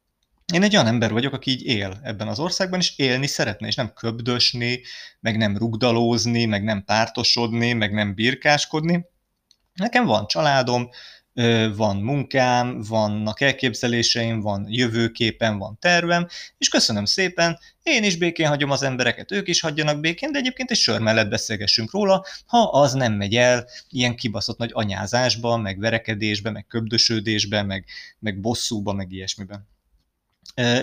én 0.53 0.63
egy 0.63 0.75
olyan 0.75 0.87
ember 0.87 1.13
vagyok, 1.13 1.33
aki 1.33 1.51
így 1.51 1.67
él 1.67 2.01
ebben 2.03 2.29
az 2.29 2.39
országban, 2.39 2.81
és 2.81 2.99
élni 2.99 3.27
szeretne, 3.27 3.67
és 3.67 3.75
nem 3.75 3.93
köbdösni, 3.93 4.81
meg 5.21 5.37
nem 5.37 5.57
rugdalózni, 5.57 6.45
meg 6.45 6.65
nem 6.65 6.85
pártosodni, 6.85 7.73
meg 7.73 7.93
nem 7.93 8.15
birkáskodni. 8.15 9.07
Nekem 9.75 10.05
van 10.05 10.27
családom, 10.27 10.89
van 11.75 11.97
munkám, 11.97 12.81
vannak 12.81 13.41
elképzeléseim, 13.41 14.41
van 14.41 14.67
jövőképen, 14.69 15.59
van 15.59 15.77
tervem, 15.81 16.27
és 16.59 16.69
köszönöm 16.69 17.05
szépen, 17.05 17.59
én 17.83 18.05
is 18.05 18.17
békén 18.17 18.49
hagyom 18.49 18.71
az 18.71 18.83
embereket, 18.83 19.33
ők 19.33 19.49
is 19.49 19.61
hagyjanak 19.61 20.01
békén, 20.01 20.33
de 20.33 20.39
egyébként 20.39 20.71
egy 20.71 20.77
sör 20.77 21.01
mellett 21.01 21.29
beszélgessünk 21.29 21.91
róla, 21.91 22.25
ha 22.47 22.59
az 22.59 22.93
nem 22.93 23.13
megy 23.13 23.37
el 23.37 23.69
ilyen 23.89 24.17
kibaszott 24.17 24.59
nagy 24.59 24.71
anyázásba, 24.73 25.57
meg 25.57 25.79
verekedésbe, 25.79 26.51
meg 26.51 26.67
köbdösődésbe, 26.67 27.63
meg, 27.63 27.85
meg 28.19 28.41
bosszúba, 28.41 28.93
meg 28.93 29.13
ilyesmiben. 29.13 29.73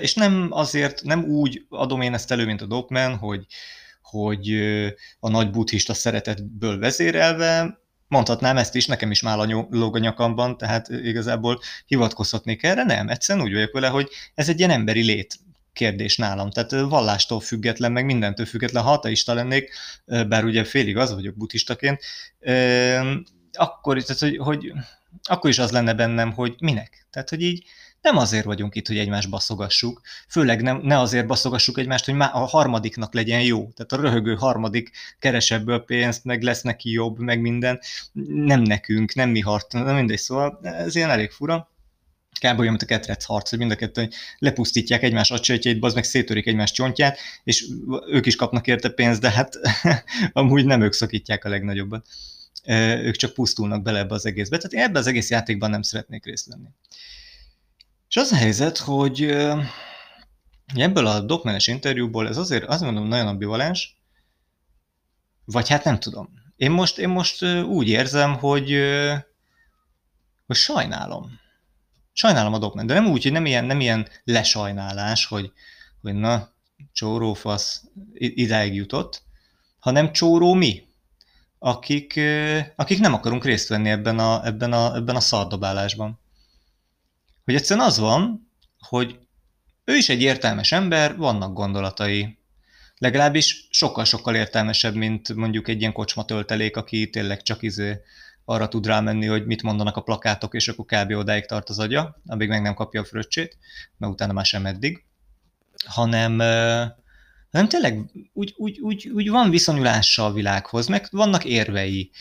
És 0.01 0.13
nem 0.13 0.47
azért, 0.49 1.03
nem 1.03 1.23
úgy 1.23 1.65
adom 1.69 2.01
én 2.01 2.13
ezt 2.13 2.31
elő, 2.31 2.45
mint 2.45 2.61
a 2.61 2.65
Dogman, 2.65 3.17
hogy, 3.17 3.45
hogy 4.01 4.55
a 5.19 5.29
nagy 5.29 5.49
buddhista 5.49 5.93
szeretetből 5.93 6.79
vezérelve, 6.79 7.79
mondhatnám 8.07 8.57
ezt 8.57 8.75
is, 8.75 8.85
nekem 8.85 9.11
is 9.11 9.21
már 9.21 9.47
lóg 9.69 9.95
a 9.95 9.99
nyakamban, 9.99 10.57
tehát 10.57 10.89
igazából 10.89 11.59
hivatkozhatnék 11.85 12.63
erre, 12.63 12.83
nem, 12.83 13.09
egyszerűen 13.09 13.45
úgy 13.45 13.53
vagyok 13.53 13.73
vele, 13.73 13.87
hogy 13.87 14.09
ez 14.33 14.49
egy 14.49 14.57
ilyen 14.57 14.71
emberi 14.71 15.03
lét 15.03 15.39
kérdés 15.73 16.17
nálam. 16.17 16.49
Tehát 16.49 16.71
vallástól 16.71 17.39
független, 17.39 17.91
meg 17.91 18.05
mindentől 18.05 18.45
független, 18.45 18.83
ha 18.83 18.91
ateista 18.91 19.33
lennék, 19.33 19.73
bár 20.05 20.43
ugye 20.43 20.63
félig 20.63 20.97
az 20.97 21.13
vagyok 21.13 21.37
buddhistaként, 21.37 22.01
akkor, 23.53 24.03
tehát, 24.03 24.19
hogy, 24.19 24.37
hogy, 24.37 24.73
akkor 25.23 25.49
is 25.49 25.59
az 25.59 25.71
lenne 25.71 25.93
bennem, 25.93 26.31
hogy 26.31 26.55
minek. 26.59 27.07
Tehát, 27.09 27.29
hogy 27.29 27.41
így 27.41 27.65
nem 28.01 28.17
azért 28.17 28.45
vagyunk 28.45 28.75
itt, 28.75 28.87
hogy 28.87 28.97
egymást 28.97 29.29
baszogassuk, 29.29 30.01
főleg 30.27 30.61
nem, 30.61 30.79
ne 30.83 30.99
azért 30.99 31.27
baszogassuk 31.27 31.77
egymást, 31.77 32.05
hogy 32.05 32.15
a 32.19 32.45
harmadiknak 32.45 33.13
legyen 33.13 33.41
jó. 33.41 33.69
Tehát 33.75 33.91
a 33.91 34.07
röhögő 34.07 34.35
harmadik 34.35 34.91
keres 35.19 35.51
ebből 35.51 35.79
pénzt, 35.79 36.23
meg 36.23 36.41
lesz 36.41 36.61
neki 36.61 36.91
jobb, 36.91 37.19
meg 37.19 37.41
minden. 37.41 37.79
Nem 38.45 38.61
nekünk, 38.61 39.13
nem 39.13 39.29
mi 39.29 39.39
hart, 39.39 39.71
nem 39.71 39.95
mindegy, 39.95 40.17
szóval 40.17 40.59
ez 40.61 40.95
ilyen 40.95 41.09
elég 41.09 41.31
fura. 41.31 41.69
Kb. 42.39 42.59
olyan, 42.59 42.69
mint 42.69 42.81
a 42.81 42.85
ketrec 42.85 43.23
harc, 43.23 43.49
hogy 43.49 43.59
mind 43.59 43.71
a 43.71 43.75
kettő 43.75 44.09
lepusztítják 44.37 45.03
egymás 45.03 45.31
acsőtjét, 45.31 45.83
az 45.83 45.93
meg 45.93 46.03
szétörik 46.03 46.47
egymás 46.47 46.71
csontját, 46.71 47.17
és 47.43 47.67
ők 48.07 48.25
is 48.25 48.35
kapnak 48.35 48.67
érte 48.67 48.89
pénzt, 48.89 49.21
de 49.21 49.29
hát 49.29 49.55
amúgy 50.33 50.65
nem 50.65 50.81
ők 50.81 50.93
szakítják 50.93 51.45
a 51.45 51.49
legnagyobbat. 51.49 52.07
Ők 53.03 53.15
csak 53.15 53.33
pusztulnak 53.33 53.81
bele 53.81 53.99
ebbe 53.99 54.13
az 54.13 54.25
egészbe. 54.25 54.57
Tehát 54.57 54.73
én 54.73 54.81
ebbe 54.81 54.99
az 54.99 55.07
egész 55.07 55.29
játékban 55.29 55.69
nem 55.69 55.81
szeretnék 55.81 56.25
részt 56.25 56.47
venni. 56.47 56.67
És 58.11 58.17
az 58.17 58.31
a 58.31 58.35
helyzet, 58.35 58.77
hogy 58.77 59.23
ebből 60.75 61.07
a 61.07 61.19
dokmenes 61.19 61.67
interjúból 61.67 62.27
ez 62.27 62.37
azért 62.37 62.63
azt 62.63 62.81
mondom 62.81 63.07
nagyon 63.07 63.27
ambivalens, 63.27 64.01
vagy 65.45 65.69
hát 65.69 65.83
nem 65.83 65.99
tudom. 65.99 66.29
Én 66.55 66.71
most, 66.71 66.97
én 66.97 67.09
most 67.09 67.43
úgy 67.63 67.87
érzem, 67.87 68.37
hogy, 68.37 68.77
hogy 70.45 70.55
sajnálom. 70.55 71.39
Sajnálom 72.13 72.53
a 72.53 72.57
dokmen, 72.57 72.85
de 72.85 72.93
nem 72.93 73.07
úgy, 73.07 73.23
hogy 73.23 73.31
nem 73.31 73.45
ilyen, 73.45 73.65
nem 73.65 73.79
ilyen 73.79 74.07
lesajnálás, 74.23 75.25
hogy, 75.25 75.51
hogy 76.01 76.13
na, 76.13 76.49
csórófasz 76.93 77.83
idáig 78.13 78.73
jutott, 78.73 79.23
hanem 79.79 80.11
csóró 80.11 80.53
mi, 80.53 80.87
akik, 81.59 82.19
akik 82.75 82.99
nem 82.99 83.13
akarunk 83.13 83.45
részt 83.45 83.67
venni 83.67 83.89
ebben 83.89 84.19
a, 84.19 84.45
ebben 84.45 84.73
a, 84.73 84.95
ebben 84.95 85.15
a 85.15 85.19
szardobálásban 85.19 86.20
hogy 87.45 87.55
egyszerűen 87.55 87.85
az 87.85 87.97
van, 87.97 88.51
hogy 88.79 89.19
ő 89.85 89.95
is 89.95 90.09
egy 90.09 90.21
értelmes 90.21 90.71
ember, 90.71 91.15
vannak 91.17 91.53
gondolatai. 91.53 92.37
Legalábbis 92.97 93.67
sokkal-sokkal 93.69 94.35
értelmesebb, 94.35 94.95
mint 94.95 95.33
mondjuk 95.33 95.67
egy 95.67 95.79
ilyen 95.79 95.93
kocsma 95.93 96.25
töltelék, 96.25 96.77
aki 96.77 97.09
tényleg 97.09 97.41
csak 97.41 97.61
izé 97.61 98.01
arra 98.45 98.67
tud 98.67 98.85
rámenni, 98.85 99.25
hogy 99.25 99.45
mit 99.45 99.61
mondanak 99.61 99.95
a 99.95 100.01
plakátok, 100.01 100.53
és 100.53 100.67
akkor 100.67 100.85
kb. 100.85 101.11
odáig 101.11 101.45
tart 101.45 101.69
az 101.69 101.79
agya, 101.79 102.21
amíg 102.25 102.47
meg 102.47 102.61
nem 102.61 102.73
kapja 102.73 103.01
a 103.01 103.05
fröccsét, 103.05 103.57
mert 103.97 104.11
utána 104.11 104.33
már 104.33 104.45
sem 104.45 104.65
eddig. 104.65 105.03
Hanem, 105.85 106.37
hanem 107.51 107.67
tényleg 107.67 108.11
úgy, 108.33 108.53
úgy, 108.57 108.79
úgy, 108.79 109.09
úgy 109.13 109.29
van 109.29 109.49
viszonyulása 109.49 110.25
a 110.25 110.33
világhoz, 110.33 110.87
meg 110.87 111.07
vannak 111.11 111.45
érvei. 111.45 112.11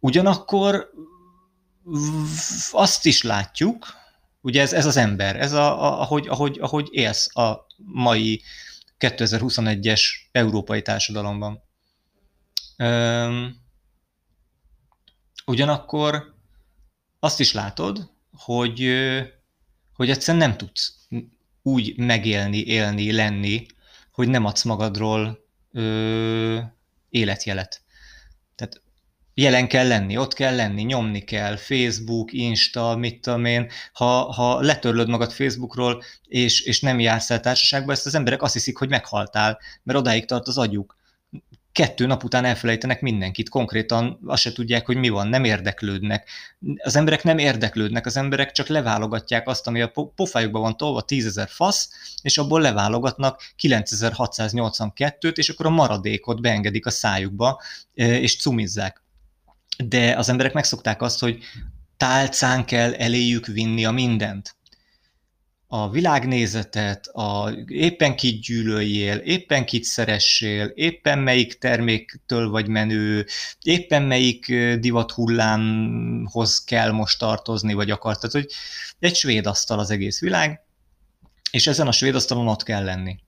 Ugyanakkor 0.00 0.90
azt 2.72 3.06
is 3.06 3.22
látjuk, 3.22 3.86
ugye 4.40 4.60
ez, 4.60 4.72
ez 4.72 4.86
az 4.86 4.96
ember, 4.96 5.36
ez 5.36 5.52
a, 5.52 5.82
a, 5.82 6.00
ahogy, 6.00 6.28
ahogy, 6.28 6.58
ahogy 6.60 6.88
élsz 6.90 7.36
a 7.36 7.66
mai 7.76 8.42
2021-es 8.98 10.02
európai 10.32 10.82
társadalomban. 10.82 11.62
Üm, 12.76 13.56
ugyanakkor 15.46 16.34
azt 17.20 17.40
is 17.40 17.52
látod, 17.52 18.10
hogy, 18.32 18.92
hogy 19.94 20.10
egyszerűen 20.10 20.48
nem 20.48 20.56
tudsz 20.56 21.08
úgy 21.62 21.96
megélni, 21.96 22.58
élni, 22.58 23.12
lenni, 23.12 23.66
hogy 24.12 24.28
nem 24.28 24.44
adsz 24.44 24.62
magadról 24.62 25.46
ö, 25.72 26.60
életjelet. 27.08 27.82
Tehát 28.54 28.82
jelen 29.34 29.68
kell 29.68 29.86
lenni, 29.86 30.16
ott 30.16 30.32
kell 30.32 30.54
lenni, 30.54 30.82
nyomni 30.82 31.20
kell, 31.20 31.56
Facebook, 31.56 32.32
Insta, 32.32 32.96
mit 32.96 33.20
tudom 33.20 33.44
én, 33.44 33.70
ha, 33.92 34.32
ha 34.32 34.60
letörlöd 34.60 35.08
magad 35.08 35.32
Facebookról, 35.32 36.02
és, 36.26 36.60
és 36.60 36.80
nem 36.80 37.00
jársz 37.00 37.30
el 37.30 37.40
társaságba, 37.40 37.92
ezt 37.92 38.06
az 38.06 38.14
emberek 38.14 38.42
azt 38.42 38.52
hiszik, 38.52 38.76
hogy 38.76 38.88
meghaltál, 38.88 39.60
mert 39.82 39.98
odáig 39.98 40.24
tart 40.24 40.46
az 40.46 40.58
agyuk. 40.58 40.96
Kettő 41.72 42.06
nap 42.06 42.24
után 42.24 42.44
elfelejtenek 42.44 43.00
mindenkit, 43.00 43.48
konkrétan 43.48 44.20
azt 44.26 44.42
se 44.42 44.52
tudják, 44.52 44.86
hogy 44.86 44.96
mi 44.96 45.08
van, 45.08 45.28
nem 45.28 45.44
érdeklődnek. 45.44 46.28
Az 46.76 46.96
emberek 46.96 47.22
nem 47.22 47.38
érdeklődnek, 47.38 48.06
az 48.06 48.16
emberek 48.16 48.52
csak 48.52 48.66
leválogatják 48.66 49.48
azt, 49.48 49.66
ami 49.66 49.80
a 49.80 49.92
pofájukban 50.14 50.62
van 50.62 50.76
tolva, 50.76 51.02
tízezer 51.02 51.48
fasz, 51.48 51.90
és 52.22 52.38
abból 52.38 52.60
leválogatnak 52.60 53.42
9682-t, 53.62 55.36
és 55.36 55.48
akkor 55.48 55.66
a 55.66 55.70
maradékot 55.70 56.40
beengedik 56.40 56.86
a 56.86 56.90
szájukba, 56.90 57.62
és 57.94 58.36
cumizzák 58.36 59.03
de 59.76 60.16
az 60.16 60.28
emberek 60.28 60.52
megszokták 60.52 61.02
azt, 61.02 61.20
hogy 61.20 61.38
tálcán 61.96 62.64
kell 62.64 62.94
eléjük 62.94 63.46
vinni 63.46 63.84
a 63.84 63.90
mindent. 63.90 64.56
A 65.66 65.90
világnézetet, 65.90 67.06
a, 67.06 67.52
éppen 67.66 68.16
kit 68.16 68.40
gyűlöljél, 68.40 69.16
éppen 69.16 69.64
kit 69.64 69.84
szeressél, 69.84 70.64
éppen 70.74 71.18
melyik 71.18 71.58
terméktől 71.58 72.48
vagy 72.48 72.68
menő, 72.68 73.26
éppen 73.62 74.02
melyik 74.02 74.54
divat 74.78 75.12
hullámhoz 75.12 76.64
kell 76.64 76.90
most 76.90 77.18
tartozni, 77.18 77.74
vagy 77.74 77.90
akart. 77.90 78.20
Tehát, 78.20 78.36
hogy 78.36 78.52
egy 78.98 79.16
svéd 79.16 79.46
asztal 79.46 79.78
az 79.78 79.90
egész 79.90 80.20
világ, 80.20 80.60
és 81.50 81.66
ezen 81.66 81.86
a 81.86 81.92
svéd 81.92 82.14
asztalon 82.14 82.48
ott 82.48 82.62
kell 82.62 82.84
lenni. 82.84 83.18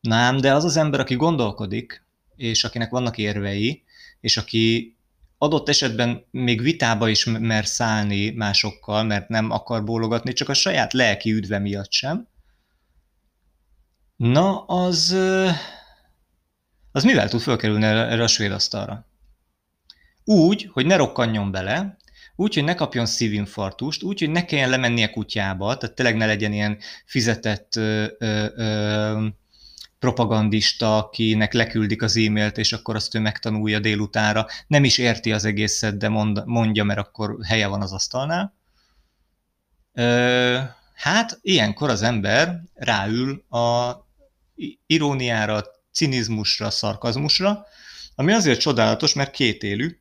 Nem, 0.00 0.36
de 0.36 0.54
az 0.54 0.64
az 0.64 0.76
ember, 0.76 1.00
aki 1.00 1.14
gondolkodik, 1.14 2.04
és 2.36 2.64
akinek 2.64 2.90
vannak 2.90 3.18
érvei, 3.18 3.82
és 4.20 4.36
aki 4.36 4.94
adott 5.42 5.68
esetben 5.68 6.24
még 6.30 6.62
vitába 6.62 7.08
is 7.08 7.24
mer 7.24 7.66
szállni 7.66 8.30
másokkal, 8.30 9.04
mert 9.04 9.28
nem 9.28 9.50
akar 9.50 9.84
bólogatni, 9.84 10.32
csak 10.32 10.48
a 10.48 10.54
saját 10.54 10.92
lelki 10.92 11.32
üdve 11.32 11.58
miatt 11.58 11.92
sem. 11.92 12.28
Na, 14.16 14.64
az, 14.64 15.16
az 16.92 17.04
mivel 17.04 17.28
tud 17.28 17.40
fölkerülni 17.40 17.84
erre 17.84 18.22
a 18.22 18.26
svéd 18.26 18.52
asztalra? 18.52 19.06
Úgy, 20.24 20.68
hogy 20.72 20.86
ne 20.86 20.96
rokkanjon 20.96 21.50
bele, 21.50 21.96
úgy, 22.36 22.54
hogy 22.54 22.64
ne 22.64 22.74
kapjon 22.74 23.06
szívinfarktust, 23.06 24.02
úgy, 24.02 24.18
hogy 24.18 24.30
ne 24.30 24.44
kelljen 24.44 24.70
lemennie 24.70 25.10
kutyába, 25.10 25.76
tehát 25.76 25.96
tényleg 25.96 26.16
ne 26.16 26.26
legyen 26.26 26.52
ilyen 26.52 26.78
fizetett 27.04 27.76
ö, 27.76 28.06
ö, 28.18 28.46
ö, 28.56 29.26
propagandista, 30.00 30.96
akinek 30.96 31.52
leküldik 31.52 32.02
az 32.02 32.16
e-mailt, 32.16 32.58
és 32.58 32.72
akkor 32.72 32.94
azt 32.94 33.14
ő 33.14 33.18
megtanulja 33.18 33.78
délutára. 33.78 34.46
Nem 34.66 34.84
is 34.84 34.98
érti 34.98 35.32
az 35.32 35.44
egészet, 35.44 35.96
de 35.96 36.08
mond, 36.08 36.42
mondja, 36.46 36.84
mert 36.84 36.98
akkor 36.98 37.36
helye 37.42 37.66
van 37.66 37.82
az 37.82 37.92
asztalnál. 37.92 38.54
Ö, 39.92 40.58
hát 40.94 41.38
ilyenkor 41.42 41.90
az 41.90 42.02
ember 42.02 42.62
ráül 42.74 43.44
a 43.48 43.94
iróniára, 44.86 45.64
cinizmusra, 45.92 46.70
szarkazmusra, 46.70 47.66
ami 48.14 48.32
azért 48.32 48.60
csodálatos, 48.60 49.12
mert 49.14 49.30
kétélű. 49.30 49.98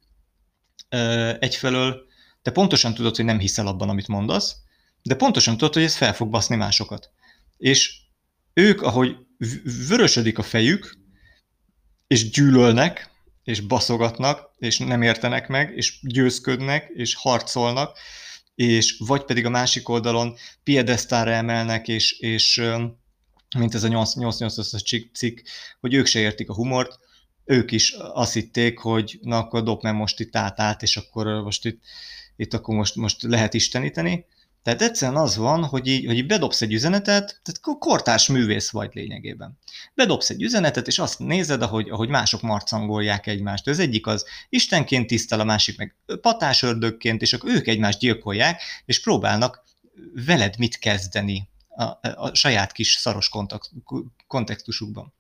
Egyfelől 1.40 2.08
te 2.42 2.52
pontosan 2.52 2.94
tudod, 2.94 3.16
hogy 3.16 3.26
nem 3.26 3.40
hiszel 3.40 3.68
abban, 3.68 3.90
amit 3.90 4.08
mondasz, 4.08 4.56
de 5.02 5.16
pontosan 5.16 5.58
tudod, 5.58 5.74
hogy 5.74 5.84
ez 5.84 5.96
fel 5.96 6.14
fog 6.14 6.30
baszni 6.30 6.56
másokat. 6.56 7.10
És 7.58 8.00
ők, 8.54 8.82
ahogy 8.82 9.16
vörösödik 9.88 10.38
a 10.38 10.44
fejük, 10.44 10.98
és 12.08 12.30
gyűlölnek, 12.30 13.10
és 13.44 13.60
baszogatnak, 13.60 14.52
és 14.58 14.78
nem 14.78 15.02
értenek 15.02 15.48
meg, 15.48 15.76
és 15.76 16.00
győzködnek, 16.02 16.90
és 16.94 17.16
harcolnak, 17.16 17.98
és 18.56 18.96
vagy 18.98 19.24
pedig 19.24 19.46
a 19.46 19.50
másik 19.50 19.90
oldalon 19.90 20.36
piedesztára 20.64 21.32
emelnek, 21.32 21.88
és, 21.88 22.12
és 22.12 22.62
mint 23.58 23.74
ez 23.74 23.84
a 23.84 23.88
88-as 23.88 25.10
cikk, 25.14 25.40
hogy 25.80 25.94
ők 25.94 26.06
se 26.06 26.20
értik 26.20 26.50
a 26.50 26.54
humort, 26.54 27.00
ők 27.46 27.72
is 27.72 27.92
azt 27.98 28.34
hitték, 28.34 28.80
hogy 28.80 29.20
na 29.22 29.38
akkor 29.38 29.64
dob 29.64 29.84
meg 29.84 29.96
most 29.96 30.20
itt 30.20 30.36
át, 30.36 30.60
át 30.60 30.82
és 30.82 30.98
akkor 30.98 31.26
most 31.26 31.66
itt 31.66 31.82
itt 32.40 32.54
akkor 32.54 32.76
most, 32.76 32.96
most 32.96 33.22
lehet 33.22 33.54
isteníteni. 33.54 34.26
Tehát 34.76 34.84
egyszerűen 34.84 35.22
az 35.22 35.38
van, 35.38 35.64
hogy 35.64 35.88
így, 35.88 36.06
hogy 36.06 36.18
így 36.18 36.26
bedobsz 36.26 36.62
egy 36.62 36.74
üzenetet, 36.74 37.42
tehát 37.44 37.80
kortárs 37.80 38.28
művész 38.28 38.70
vagy 38.70 38.92
lényegében. 38.94 39.58
Bedobsz 39.94 40.30
egy 40.30 40.42
üzenetet, 40.42 40.88
és 40.88 41.00
azt 41.00 41.20
nézed, 41.20 41.62
ahogy, 41.62 41.90
ahogy 41.90 42.10
mások 42.10 42.42
marcangolják 42.42 43.28
egymást. 43.28 43.68
Az 43.68 43.80
egyik 43.80 44.08
az 44.08 44.26
Istenként 44.50 45.08
tisztel, 45.08 45.40
a 45.40 45.44
másik 45.44 45.78
meg 45.78 45.96
patásördökként, 46.22 47.22
és 47.22 47.34
akkor 47.34 47.50
ők 47.50 47.68
egymást 47.68 48.00
gyilkolják, 48.00 48.62
és 48.86 49.02
próbálnak 49.02 49.64
veled 50.26 50.58
mit 50.58 50.78
kezdeni 50.78 51.50
a, 51.70 51.84
a 52.16 52.36
saját 52.36 52.72
kis 52.72 52.92
szaros 52.92 53.30
kontextusukban. 54.28 55.14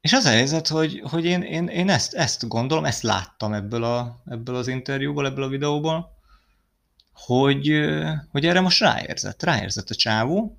És 0.00 0.12
az 0.12 0.24
a 0.24 0.30
helyzet, 0.30 0.68
hogy, 0.68 1.02
hogy 1.10 1.24
én, 1.24 1.42
én, 1.42 1.66
én 1.66 1.88
ezt, 1.88 2.14
ezt 2.14 2.48
gondolom, 2.48 2.84
ezt 2.84 3.02
láttam 3.02 3.52
ebből, 3.52 3.84
a, 3.84 4.22
ebből 4.26 4.54
az 4.54 4.68
interjúból, 4.68 5.26
ebből 5.26 5.44
a 5.44 5.48
videóból, 5.48 6.15
hogy, 7.16 7.70
hogy 8.30 8.46
erre 8.46 8.60
most 8.60 8.80
ráérzett, 8.80 9.42
ráérzett 9.42 9.90
a 9.90 9.94
csávó. 9.94 10.56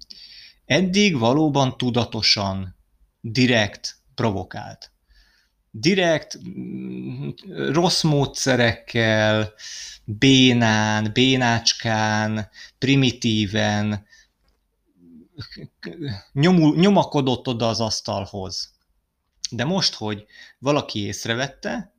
Eddig 0.65 1.17
valóban 1.17 1.77
tudatosan, 1.77 2.75
direkt 3.21 3.95
provokált. 4.15 4.91
Direkt, 5.71 6.37
mm, 6.49 7.29
rossz 7.71 8.01
módszerekkel, 8.03 9.53
bénán, 10.05 11.09
bénácskán, 11.13 12.49
primitíven 12.77 14.05
nyomul, 16.33 16.75
nyomakodott 16.75 17.47
oda 17.47 17.67
az 17.67 17.79
asztalhoz. 17.79 18.75
De 19.51 19.65
most, 19.65 19.93
hogy 19.93 20.25
valaki 20.59 20.99
észrevette, 20.99 21.96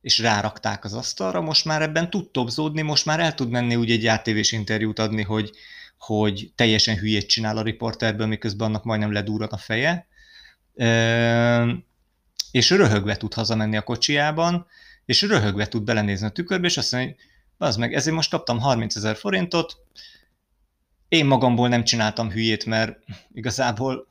és 0.00 0.18
rárakták 0.18 0.84
az 0.84 0.94
asztalra, 0.94 1.40
most 1.40 1.64
már 1.64 1.82
ebben 1.82 2.10
tud 2.10 2.30
tobzódni, 2.30 2.82
most 2.82 3.06
már 3.06 3.20
el 3.20 3.34
tud 3.34 3.50
menni 3.50 3.76
úgy 3.76 3.90
egy 3.90 4.06
átévés 4.06 4.52
interjút 4.52 4.98
adni, 4.98 5.22
hogy, 5.22 5.50
hogy 5.98 6.52
teljesen 6.54 6.96
hülyét 6.96 7.28
csinál 7.28 7.56
a 7.56 7.62
riporterből, 7.62 8.26
miközben 8.26 8.68
annak 8.68 8.84
majdnem 8.84 9.12
ledúran 9.12 9.48
a 9.48 9.56
feje, 9.56 10.06
és 12.50 12.70
röhögve 12.70 13.16
tud 13.16 13.34
hazamenni 13.34 13.76
a 13.76 13.82
kocsiában, 13.82 14.66
és 15.04 15.22
röhögve 15.22 15.68
tud 15.68 15.82
belenézni 15.82 16.26
a 16.26 16.30
tükörbe, 16.30 16.66
és 16.66 16.76
azt 16.76 16.92
mondja, 16.92 17.10
hogy 17.10 17.26
az 17.58 17.76
meg, 17.76 17.94
ezért 17.94 18.16
most 18.16 18.30
kaptam 18.30 18.58
30 18.58 18.96
ezer 18.96 19.16
forintot, 19.16 19.76
én 21.08 21.26
magamból 21.26 21.68
nem 21.68 21.84
csináltam 21.84 22.30
hülyét, 22.30 22.64
mert 22.64 22.98
igazából 23.32 24.08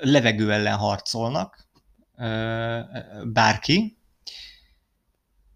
levegő 0.00 0.52
ellen 0.52 0.76
harcolnak, 0.76 1.68
bárki, 3.24 3.96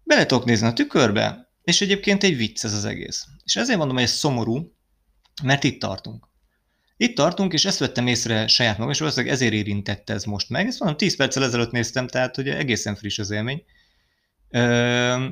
bele 0.05 0.25
tudok 0.25 0.45
nézni 0.45 0.67
a 0.67 0.73
tükörbe, 0.73 1.49
és 1.63 1.81
egyébként 1.81 2.23
egy 2.23 2.37
vicc 2.37 2.63
ez 2.63 2.73
az 2.73 2.85
egész. 2.85 3.25
És 3.43 3.55
ezért 3.55 3.77
mondom, 3.77 3.95
hogy 3.95 4.05
ez 4.05 4.11
szomorú, 4.11 4.75
mert 5.43 5.63
itt 5.63 5.79
tartunk. 5.79 6.27
Itt 6.97 7.15
tartunk, 7.15 7.53
és 7.53 7.65
ezt 7.65 7.79
vettem 7.79 8.07
észre 8.07 8.47
saját 8.47 8.77
magam, 8.77 8.91
és 8.91 8.99
valószínűleg 8.99 9.33
ezért 9.33 9.53
érintette 9.53 10.13
ez 10.13 10.23
most 10.23 10.49
meg. 10.49 10.67
Ezt 10.67 10.79
mondom, 10.79 10.97
10 10.97 11.15
perccel 11.15 11.43
ezelőtt 11.43 11.71
néztem, 11.71 12.07
tehát 12.07 12.37
ugye 12.37 12.57
egészen 12.57 12.95
friss 12.95 13.19
az 13.19 13.29
élmény. 13.29 13.63
Ö, 14.49 15.27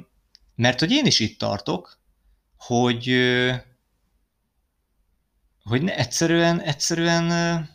mert 0.55 0.79
hogy 0.79 0.91
én 0.91 1.05
is 1.05 1.19
itt 1.19 1.39
tartok, 1.39 1.99
hogy, 2.57 3.17
hogy 5.63 5.81
ne, 5.81 5.95
egyszerűen, 5.95 6.61
egyszerűen 6.61 7.69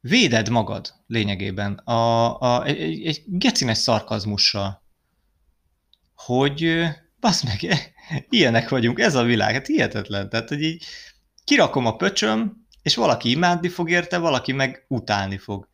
véded 0.00 0.48
magad 0.48 0.94
lényegében 1.06 1.74
a, 1.74 2.40
a, 2.40 2.64
egy, 2.64 3.06
egy 3.06 3.22
gecines 3.26 3.78
szarkazmussal, 3.78 4.81
hogy 6.24 6.82
basz 7.20 7.42
meg, 7.42 7.90
ilyenek 8.28 8.68
vagyunk, 8.68 9.00
ez 9.00 9.14
a 9.14 9.22
világ, 9.22 9.52
hát 9.52 9.66
hihetetlen. 9.66 10.28
Tehát, 10.28 10.48
hogy 10.48 10.62
így 10.62 10.84
kirakom 11.44 11.86
a 11.86 11.96
pöcsöm, 11.96 12.66
és 12.82 12.94
valaki 12.94 13.30
imádni 13.30 13.68
fog 13.68 13.90
érte, 13.90 14.18
valaki 14.18 14.52
meg 14.52 14.84
utálni 14.88 15.38
fog. 15.38 15.68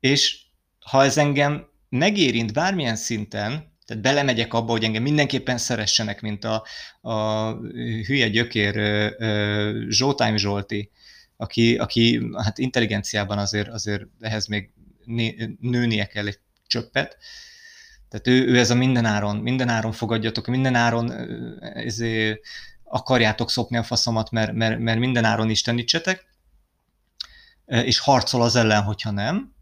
És 0.00 0.38
ha 0.80 1.04
ez 1.04 1.16
engem 1.16 1.68
megérint 1.88 2.52
bármilyen 2.52 2.96
szinten, 2.96 3.68
tehát 3.86 4.02
belemegyek 4.02 4.54
abba, 4.54 4.70
hogy 4.70 4.84
engem 4.84 5.02
mindenképpen 5.02 5.58
szeressenek, 5.58 6.20
mint 6.20 6.44
a, 6.44 6.64
a 7.00 7.50
hülye 8.06 8.28
gyökér 8.28 8.74
Zsótáim 9.88 10.36
Zsolti, 10.36 10.90
aki, 11.36 11.76
aki 11.76 12.20
hát 12.36 12.58
intelligenciában 12.58 13.38
azért, 13.38 13.68
azért 13.68 14.02
ehhez 14.20 14.46
még 14.46 14.70
nőnie 15.60 16.06
kell 16.06 16.26
egy 16.26 16.38
csöppet. 16.66 17.16
Tehát 18.10 18.26
ő, 18.26 18.46
ő 18.46 18.58
ez 18.58 18.70
a 18.70 18.74
mindenáron, 18.74 19.36
mindenáron 19.36 19.92
fogadjatok, 19.92 20.46
mindenáron 20.46 21.12
ezért 21.60 22.40
akarjátok 22.84 23.50
szopni 23.50 23.76
a 23.76 23.82
faszomat, 23.82 24.30
mert, 24.30 24.52
mert, 24.52 24.78
mert 24.78 24.98
mindenáron 24.98 25.50
istenítsetek, 25.50 26.24
és 27.64 27.98
harcol 27.98 28.42
az 28.42 28.56
ellen, 28.56 28.82
hogyha 28.82 29.10
nem. 29.10 29.54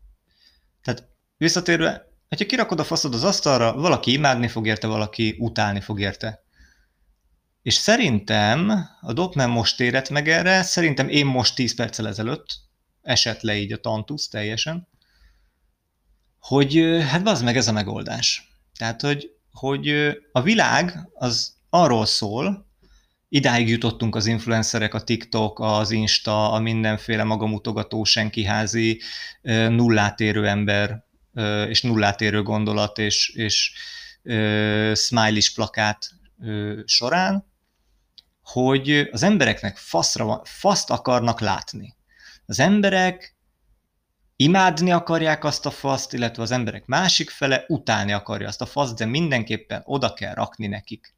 Tehát 0.83 1.09
visszatérve, 1.37 2.07
hogyha 2.29 2.47
kirakod 2.47 2.81
a 2.81 2.85
faszod 2.85 3.15
az 3.15 3.25
asztalra, 3.25 3.73
valaki 3.73 4.13
imádni 4.13 4.49
fog 4.49 4.67
érte, 4.67 4.87
valaki 4.87 5.37
utálni 5.39 5.81
fog 5.81 6.01
érte. 6.01 6.43
És 7.63 7.75
szerintem 7.75 8.89
a 9.01 9.13
Dopman 9.13 9.51
most 9.51 9.81
érett 9.81 10.11
meg 10.11 10.29
erre, 10.29 10.63
szerintem 10.63 11.09
én 11.09 11.27
most 11.27 11.55
10 11.55 11.75
perccel 11.75 12.09
ezelőtt 12.09 12.47
esett 13.03 13.41
le 13.41 13.57
így 13.57 13.73
a 13.73 13.81
tantusz 13.81 14.29
teljesen, 14.29 14.89
hogy 16.41 17.03
hát 17.09 17.29
az 17.29 17.43
meg 17.43 17.57
ez 17.57 17.69
a 17.69 17.73
megoldás. 17.73 18.53
Tehát, 18.77 19.01
hogy, 19.01 19.31
hogy 19.53 19.89
a 20.33 20.43
világ 20.43 21.09
az 21.15 21.57
arról 21.71 22.07
szól, 22.07 22.67
idáig 23.29 23.69
jutottunk 23.69 24.17
az 24.17 24.27
influencerek, 24.27 24.95
a 24.95 25.01
TikTok, 25.01 25.61
az 25.61 25.91
Insta, 25.91 26.53
a 26.53 26.59
mindenféle 26.59 27.25
magamutogató, 27.25 28.05
senkiházi, 28.05 29.01
nullátérő 29.69 30.47
ember, 30.47 31.05
és 31.69 31.83
nullátérő 31.83 32.43
gondolat, 32.43 32.99
és, 32.99 33.29
és 33.29 33.73
smiley 34.95 35.41
plakát 35.55 36.11
során, 36.85 37.47
hogy 38.43 39.09
az 39.11 39.23
embereknek 39.23 39.77
faszra, 39.77 40.41
faszt 40.45 40.91
akarnak 40.91 41.41
látni. 41.41 41.97
Az 42.47 42.61
emberek 42.61 43.37
imádni 44.41 44.91
akarják 44.91 45.45
azt 45.45 45.67
a 45.67 45.71
faszt, 45.71 46.13
illetve 46.13 46.43
az 46.43 46.51
emberek 46.51 46.87
másik 46.87 47.31
fele 47.31 47.65
utálni 47.69 48.13
akarja 48.13 48.49
azt 48.49 48.61
a 48.61 48.67
faszt, 48.67 48.97
de 48.97 49.05
mindenképpen 49.05 49.83
oda 49.85 50.13
kell 50.15 50.35
rakni 50.35 50.67
nekik. 50.67 51.15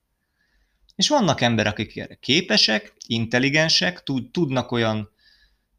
És 0.97 1.09
vannak 1.09 1.41
emberek, 1.41 1.73
akik 1.73 1.97
erre 1.97 2.15
képesek, 2.15 2.93
intelligensek, 3.07 4.03
tudnak 4.31 4.73
olyan 4.73 5.11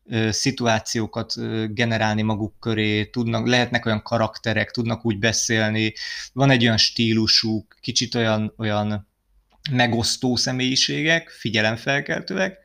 ö, 0.06 0.32
szituációkat 0.32 1.38
ö, 1.38 1.66
generálni 1.68 2.22
maguk 2.22 2.60
köré, 2.60 3.06
tudnak, 3.06 3.48
lehetnek 3.48 3.86
olyan 3.86 4.04
karakterek, 4.04 4.72
tudnak 4.72 5.06
úgy 5.06 5.20
beszélni, 5.20 5.94
van 6.34 6.50
egy 6.50 6.64
olyan 6.64 6.78
stílusuk, 6.78 7.78
kicsit 7.80 8.16
olyan, 8.16 8.54
olyan 8.58 9.08
megosztó 9.72 10.36
személyiségek, 10.36 11.30
figyelemfelkeltőek, 11.30 12.58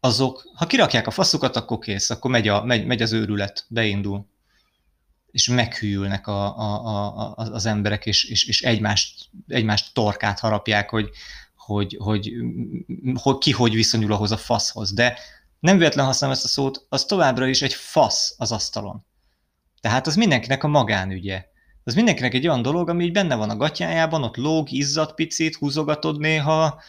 azok, 0.00 0.50
ha 0.54 0.66
kirakják 0.66 1.06
a 1.06 1.10
faszukat, 1.10 1.56
akkor 1.56 1.78
kész, 1.78 2.10
akkor 2.10 2.30
megy, 2.30 2.48
a, 2.48 2.64
megy, 2.64 2.86
megy 2.86 3.02
az 3.02 3.12
őrület, 3.12 3.66
beindul. 3.68 4.26
És 5.30 5.48
meghűlnek 5.48 6.26
a, 6.26 6.58
a, 6.58 7.18
a, 7.18 7.34
az 7.36 7.66
emberek, 7.66 8.06
és, 8.06 8.24
és, 8.24 8.44
és 8.44 8.62
egymást, 8.62 9.28
egymást 9.48 9.94
torkát 9.94 10.38
harapják, 10.38 10.90
hogy, 10.90 11.10
hogy, 11.56 11.96
hogy, 11.98 12.32
hogy 13.14 13.38
ki 13.38 13.50
hogy 13.50 13.74
viszonyul 13.74 14.12
ahhoz 14.12 14.32
a 14.32 14.36
faszhoz. 14.36 14.92
De 14.92 15.18
nem 15.60 15.78
véletlen 15.78 16.06
használom 16.06 16.36
ezt 16.36 16.44
a 16.44 16.48
szót, 16.48 16.86
az 16.88 17.04
továbbra 17.04 17.46
is 17.46 17.62
egy 17.62 17.74
fasz 17.74 18.34
az 18.38 18.52
asztalon. 18.52 19.04
Tehát 19.80 20.06
az 20.06 20.16
mindenkinek 20.16 20.64
a 20.64 20.68
magánügye. 20.68 21.44
Az 21.84 21.94
mindenkinek 21.94 22.34
egy 22.34 22.46
olyan 22.46 22.62
dolog, 22.62 22.88
ami 22.88 23.04
így 23.04 23.12
benne 23.12 23.34
van 23.34 23.50
a 23.50 23.56
gatyájában, 23.56 24.22
ott 24.22 24.36
lóg, 24.36 24.70
izzad 24.70 25.14
picit, 25.14 25.56
húzogatod 25.56 26.18
néha, 26.18 26.80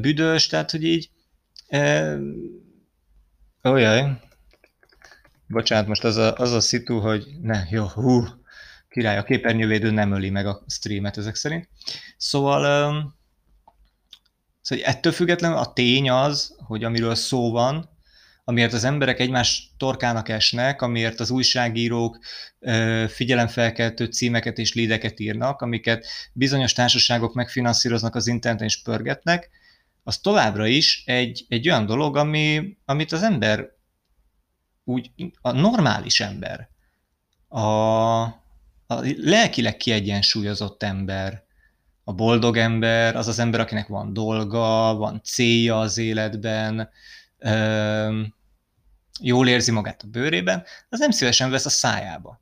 büdös, 0.00 0.46
tehát 0.46 0.70
hogy 0.70 0.84
így 0.84 1.10
Ojaj. 3.62 4.20
Bocsánat, 5.46 5.86
most 5.86 6.04
az 6.04 6.16
a, 6.16 6.34
az 6.36 6.52
a 6.52 6.60
szitu, 6.60 6.98
hogy 6.98 7.26
ne, 7.42 7.62
jó, 7.70 7.84
hú, 7.84 8.24
király, 8.88 9.18
a 9.18 9.22
képernyővédő 9.22 9.90
nem 9.90 10.12
öli 10.12 10.30
meg 10.30 10.46
a 10.46 10.64
streamet 10.66 11.16
ezek 11.16 11.34
szerint. 11.34 11.68
Szóval, 12.16 12.90
um, 12.90 13.14
szóval 14.60 14.84
ettől 14.84 15.12
függetlenül 15.12 15.56
a 15.56 15.72
tény 15.72 16.10
az, 16.10 16.56
hogy 16.56 16.84
amiről 16.84 17.14
szó 17.14 17.50
van, 17.50 17.96
amiért 18.44 18.72
az 18.72 18.84
emberek 18.84 19.20
egymás 19.20 19.74
torkának 19.76 20.28
esnek, 20.28 20.82
amiért 20.82 21.20
az 21.20 21.30
újságírók 21.30 22.18
figyelemfelkeltő 23.08 24.04
címeket 24.04 24.58
és 24.58 24.74
lídeket 24.74 25.20
írnak, 25.20 25.60
amiket 25.60 26.06
bizonyos 26.32 26.72
társaságok 26.72 27.34
megfinanszíroznak 27.34 28.14
az 28.14 28.26
interneten 28.26 28.66
és 28.66 28.82
pörgetnek, 28.82 29.50
az 30.08 30.18
továbbra 30.18 30.66
is 30.66 31.02
egy, 31.06 31.46
egy 31.48 31.68
olyan 31.68 31.86
dolog, 31.86 32.16
ami, 32.16 32.76
amit 32.84 33.12
az 33.12 33.22
ember 33.22 33.70
úgy, 34.84 35.10
a 35.40 35.52
normális 35.52 36.20
ember, 36.20 36.68
a, 37.48 37.62
a 38.86 39.00
lelkileg 39.16 39.76
kiegyensúlyozott 39.76 40.82
ember, 40.82 41.44
a 42.04 42.12
boldog 42.12 42.56
ember, 42.56 43.16
az 43.16 43.28
az 43.28 43.38
ember, 43.38 43.60
akinek 43.60 43.86
van 43.86 44.12
dolga, 44.12 44.94
van 44.94 45.20
célja 45.24 45.80
az 45.80 45.98
életben, 45.98 46.90
jól 49.20 49.48
érzi 49.48 49.70
magát 49.70 50.02
a 50.02 50.06
bőrében, 50.06 50.64
az 50.88 50.98
nem 50.98 51.10
szívesen 51.10 51.50
vesz 51.50 51.66
a 51.66 51.70
szájába. 51.70 52.40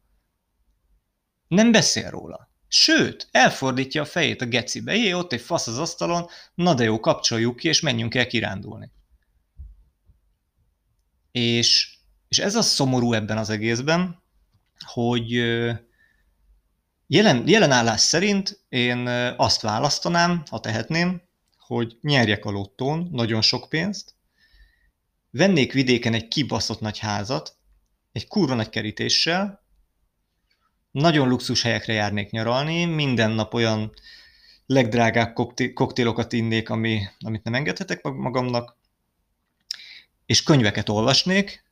Nem 1.48 1.72
beszél 1.72 2.10
róla. 2.10 2.50
Sőt, 2.68 3.28
elfordítja 3.30 4.02
a 4.02 4.04
fejét 4.04 4.40
a 4.40 4.46
gecibe. 4.46 4.94
Jé, 4.94 5.12
ott 5.12 5.32
egy 5.32 5.40
fasz 5.40 5.66
az 5.66 5.78
asztalon, 5.78 6.28
na 6.54 6.74
de 6.74 6.84
jó, 6.84 7.00
kapcsoljuk 7.00 7.56
ki, 7.56 7.68
és 7.68 7.80
menjünk 7.80 8.14
el 8.14 8.26
kirándulni. 8.26 8.90
És, 11.32 11.96
és 12.28 12.38
ez 12.38 12.54
a 12.54 12.62
szomorú 12.62 13.12
ebben 13.12 13.38
az 13.38 13.50
egészben, 13.50 14.22
hogy 14.78 15.30
jelen, 17.06 17.48
jelen 17.48 17.70
állás 17.70 18.00
szerint 18.00 18.64
én 18.68 19.06
azt 19.36 19.60
választanám, 19.60 20.42
ha 20.50 20.60
tehetném, 20.60 21.22
hogy 21.58 21.98
nyerjek 22.00 22.44
a 22.44 22.50
lottón 22.50 23.08
nagyon 23.12 23.42
sok 23.42 23.68
pénzt, 23.68 24.14
vennék 25.30 25.72
vidéken 25.72 26.14
egy 26.14 26.28
kibaszott 26.28 26.80
nagy 26.80 26.98
házat, 26.98 27.56
egy 28.12 28.26
kurva 28.26 28.54
nagy 28.54 28.68
kerítéssel, 28.68 29.65
nagyon 31.00 31.28
luxus 31.28 31.62
helyekre 31.62 31.92
járnék 31.92 32.30
nyaralni, 32.30 32.84
minden 32.84 33.30
nap 33.30 33.54
olyan 33.54 33.92
legdrágább 34.66 35.32
koktélokat 35.74 36.32
innék, 36.32 36.70
ami, 36.70 37.02
amit 37.20 37.44
nem 37.44 37.54
engedhetek 37.54 38.02
magamnak, 38.02 38.76
és 40.26 40.42
könyveket 40.42 40.88
olvasnék, 40.88 41.64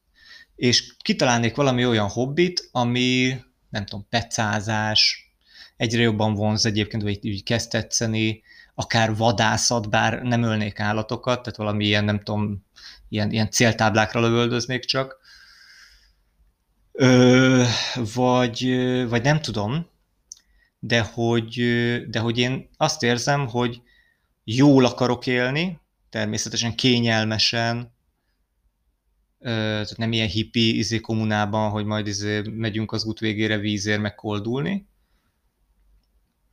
és 0.56 0.94
kitalálnék 0.98 1.54
valami 1.54 1.86
olyan 1.86 2.08
hobbit, 2.08 2.68
ami, 2.72 3.36
nem 3.70 3.84
tudom, 3.84 4.06
pecázás, 4.08 5.32
egyre 5.76 6.02
jobban 6.02 6.34
vonz 6.34 6.66
egyébként, 6.66 7.02
vagy 7.02 7.24
így 7.24 7.42
kezd 7.42 7.70
tetszeni, 7.70 8.42
akár 8.74 9.16
vadászat, 9.16 9.90
bár 9.90 10.22
nem 10.22 10.42
ölnék 10.42 10.80
állatokat, 10.80 11.42
tehát 11.42 11.56
valami 11.56 11.84
ilyen, 11.84 12.04
nem 12.04 12.20
tudom, 12.22 12.64
ilyen, 13.08 13.30
ilyen 13.30 13.50
céltáblákra 13.50 14.20
lövöldöznék 14.20 14.84
csak, 14.84 15.22
Ö, 16.96 17.62
vagy, 18.14 18.60
vagy 19.08 19.22
nem 19.22 19.40
tudom, 19.40 19.86
de 20.78 21.00
hogy, 21.00 21.54
de 22.08 22.18
hogy 22.18 22.38
én 22.38 22.68
azt 22.76 23.02
érzem, 23.02 23.48
hogy 23.48 23.82
jól 24.44 24.84
akarok 24.84 25.26
élni, 25.26 25.80
természetesen 26.10 26.74
kényelmesen, 26.74 27.92
tehát 29.40 29.96
nem 29.96 30.12
ilyen 30.12 30.28
hippi 30.28 30.76
izé 30.76 31.00
kommunában, 31.00 31.70
hogy 31.70 31.84
majd 31.84 32.06
izé 32.06 32.40
megyünk 32.40 32.92
az 32.92 33.04
út 33.04 33.18
végére 33.18 33.58
vízért 33.58 34.00
megkoldulni, 34.00 34.88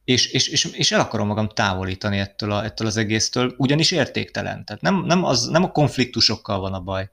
és, 0.03 0.27
és, 0.27 0.47
és, 0.47 0.65
és 0.65 0.91
el 0.91 0.99
akarom 0.99 1.27
magam 1.27 1.49
távolítani 1.49 2.17
ettől, 2.17 2.51
a, 2.51 2.63
ettől 2.63 2.87
az 2.87 2.97
egésztől, 2.97 3.53
ugyanis 3.57 3.91
értéktelen. 3.91 4.65
Tehát 4.65 4.81
nem, 4.81 5.03
nem, 5.05 5.23
az, 5.23 5.47
nem 5.47 5.63
a 5.63 5.71
konfliktusokkal 5.71 6.59
van 6.59 6.73
a 6.73 6.81
baj, 6.81 7.09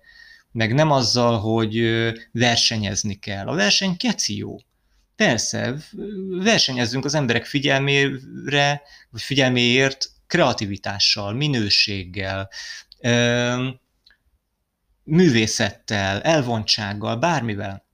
meg 0.52 0.74
nem 0.74 0.90
azzal, 0.90 1.38
hogy 1.38 1.80
versenyezni 2.32 3.14
kell. 3.14 3.46
A 3.46 3.54
verseny 3.54 3.96
keci 3.96 4.36
jó. 4.36 4.56
Persze, 5.16 5.76
versenyezzünk 6.42 7.04
az 7.04 7.14
emberek 7.14 7.44
figyelmére, 7.44 8.82
vagy 9.10 9.22
figyelméért 9.22 10.10
kreativitással, 10.26 11.32
minőséggel, 11.32 12.50
művészettel, 15.04 16.20
elvontsággal, 16.20 17.16
bármivel. 17.16 17.86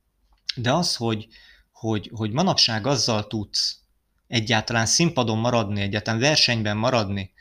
De 0.57 0.73
az, 0.73 0.97
hogy, 0.97 1.27
hogy, 1.73 2.11
hogy 2.15 2.31
manapság 2.31 2.87
azzal 2.87 3.27
tudsz 3.27 3.79
egyáltalán 4.27 4.87
színpadon 4.87 5.39
maradni, 5.39 5.81
egyáltalán 5.81 6.21
versenyben 6.21 6.77
maradni, 6.77 7.33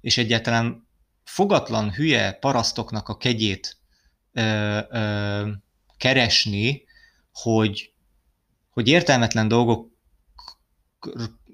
és 0.00 0.18
egyáltalán 0.18 0.88
fogatlan 1.24 1.92
hülye 1.92 2.32
parasztoknak 2.32 3.08
a 3.08 3.16
kegyét 3.16 3.77
ö, 4.38 4.78
ö, 4.90 5.48
keresni, 5.96 6.84
hogy, 7.32 7.92
hogy 8.70 8.88
értelmetlen 8.88 9.48
dolgok 9.48 9.96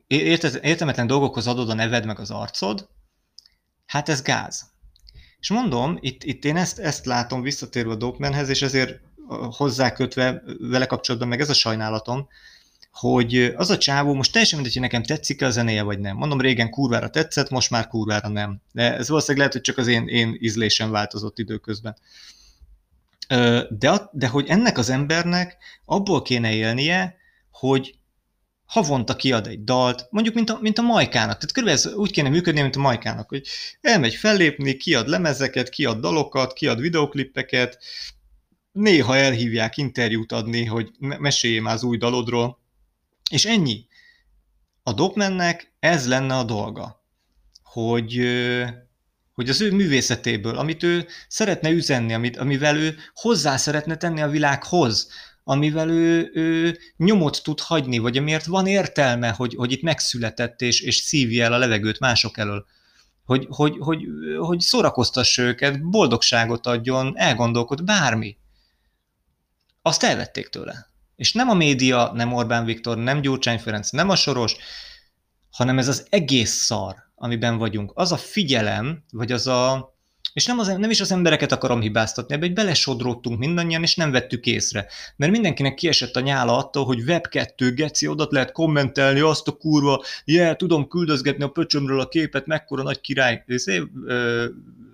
értelmetlen 0.06 1.06
dolgokhoz 1.06 1.46
adod 1.46 1.70
a 1.70 1.74
neved 1.74 2.06
meg 2.06 2.18
az 2.18 2.30
arcod, 2.30 2.88
hát 3.86 4.08
ez 4.08 4.22
gáz. 4.22 4.72
És 5.38 5.50
mondom, 5.50 5.98
itt, 6.00 6.24
itt 6.24 6.44
én 6.44 6.56
ezt, 6.56 6.78
ezt 6.78 7.06
látom 7.06 7.42
visszatérve 7.42 7.92
a 7.92 7.96
Dopemanhez, 7.96 8.48
és 8.48 8.62
ezért 8.62 9.00
hozzákötve 9.56 10.42
vele 10.58 10.86
kapcsolatban 10.86 11.28
meg 11.28 11.40
ez 11.40 11.50
a 11.50 11.54
sajnálatom, 11.54 12.28
hogy 12.92 13.52
az 13.56 13.70
a 13.70 13.78
csávó 13.78 14.14
most 14.14 14.32
teljesen 14.32 14.58
mindegy, 14.58 14.76
hogy 14.76 14.90
nekem 14.90 15.02
tetszik 15.02 15.42
a 15.42 15.50
zenéje, 15.50 15.82
vagy 15.82 15.98
nem. 15.98 16.16
Mondom, 16.16 16.40
régen 16.40 16.70
kurvára 16.70 17.10
tetszett, 17.10 17.50
most 17.50 17.70
már 17.70 17.88
kurvára 17.88 18.28
nem. 18.28 18.60
De 18.72 18.94
ez 18.94 19.08
valószínűleg 19.08 19.38
lehet, 19.38 19.52
hogy 19.52 19.62
csak 19.62 19.78
az 19.78 19.86
én, 19.86 20.08
én 20.08 20.36
ízlésem 20.40 20.90
változott 20.90 21.38
időközben. 21.38 21.96
De, 23.68 24.08
de 24.12 24.28
hogy 24.28 24.48
ennek 24.48 24.78
az 24.78 24.90
embernek 24.90 25.56
abból 25.84 26.22
kéne 26.22 26.54
élnie, 26.54 27.16
hogy 27.50 27.98
havonta 28.66 29.16
kiad 29.16 29.46
egy 29.46 29.64
dalt, 29.64 30.06
mondjuk 30.10 30.34
mint 30.34 30.50
a, 30.50 30.58
mint 30.60 30.78
a 30.78 30.82
Majkának. 30.82 31.36
Tehát 31.36 31.52
körülbelül 31.52 31.80
ez 31.80 31.94
úgy 31.94 32.10
kéne 32.10 32.28
működni, 32.28 32.60
mint 32.60 32.76
a 32.76 32.80
Majkának, 32.80 33.28
hogy 33.28 33.46
elmegy 33.80 34.14
fellépni, 34.14 34.76
kiad 34.76 35.08
lemezeket, 35.08 35.68
kiad 35.68 36.00
dalokat, 36.00 36.52
kiad 36.52 36.80
videoklippeket, 36.80 37.78
néha 38.72 39.16
elhívják 39.16 39.76
interjút 39.76 40.32
adni, 40.32 40.64
hogy 40.64 40.90
mesélj 40.98 41.58
már 41.58 41.74
az 41.74 41.82
új 41.82 41.96
dalodról, 41.96 42.58
és 43.30 43.44
ennyi. 43.44 43.86
A 44.82 44.92
Dopmannek 44.92 45.72
ez 45.80 46.08
lenne 46.08 46.36
a 46.36 46.44
dolga, 46.44 47.04
hogy, 47.62 48.20
hogy 49.34 49.48
az 49.48 49.60
ő 49.60 49.72
művészetéből, 49.72 50.58
amit 50.58 50.82
ő 50.82 51.06
szeretne 51.28 51.70
üzenni, 51.70 52.14
amit, 52.14 52.36
amivel 52.36 52.76
ő 52.76 52.96
hozzá 53.14 53.56
szeretne 53.56 53.96
tenni 53.96 54.20
a 54.20 54.28
világhoz, 54.28 55.08
amivel 55.44 55.88
ő, 55.88 56.30
ő 56.34 56.78
nyomot 56.96 57.40
tud 57.42 57.60
hagyni, 57.60 57.98
vagy 57.98 58.16
amiért 58.16 58.44
van 58.44 58.66
értelme, 58.66 59.28
hogy, 59.28 59.54
hogy 59.54 59.72
itt 59.72 59.82
megszületett, 59.82 60.60
és, 60.60 60.80
és 60.80 60.96
szívja 60.96 61.44
el 61.44 61.52
a 61.52 61.58
levegőt 61.58 61.98
mások 61.98 62.38
elől. 62.38 62.64
Hogy, 63.24 63.46
hogy, 63.50 63.76
hogy, 63.78 64.04
hogy 64.38 64.60
szórakoztassa 64.60 65.42
őket, 65.42 65.82
boldogságot 65.82 66.66
adjon, 66.66 67.18
elgondolkod, 67.18 67.84
bármi. 67.84 68.36
Azt 69.82 70.02
elvették 70.02 70.48
tőle. 70.48 70.90
És 71.16 71.32
nem 71.32 71.48
a 71.48 71.54
média, 71.54 72.12
nem 72.14 72.32
Orbán 72.32 72.64
Viktor, 72.64 72.98
nem 72.98 73.20
Gyurcsány 73.20 73.58
Ferenc, 73.58 73.90
nem 73.90 74.08
a 74.08 74.16
Soros, 74.16 74.56
hanem 75.50 75.78
ez 75.78 75.88
az 75.88 76.06
egész 76.10 76.52
szar, 76.52 77.03
amiben 77.14 77.58
vagyunk. 77.58 77.92
Az 77.94 78.12
a 78.12 78.16
figyelem, 78.16 79.04
vagy 79.10 79.32
az 79.32 79.46
a... 79.46 79.92
És 80.32 80.46
nem, 80.46 80.58
az, 80.58 80.66
nem 80.66 80.90
is 80.90 81.00
az 81.00 81.12
embereket 81.12 81.52
akarom 81.52 81.80
hibáztatni, 81.80 82.34
ebbe 82.34 82.46
egy 82.46 82.52
belesodródtunk 82.52 83.38
mindannyian, 83.38 83.82
és 83.82 83.96
nem 83.96 84.10
vettük 84.10 84.46
észre. 84.46 84.86
Mert 85.16 85.32
mindenkinek 85.32 85.74
kiesett 85.74 86.16
a 86.16 86.20
nyála 86.20 86.56
attól, 86.56 86.84
hogy 86.84 87.02
Web2, 87.06 87.72
geci, 87.74 88.08
odat 88.08 88.32
lehet 88.32 88.52
kommentelni, 88.52 89.20
azt 89.20 89.48
a 89.48 89.52
kurva, 89.52 90.04
yeah, 90.24 90.56
tudom 90.56 90.88
küldözgetni 90.88 91.44
a 91.44 91.48
pöcsömről 91.48 92.00
a 92.00 92.08
képet, 92.08 92.46
mekkora 92.46 92.82
nagy 92.82 93.00
király, 93.00 93.44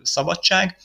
szabadság. 0.02 0.76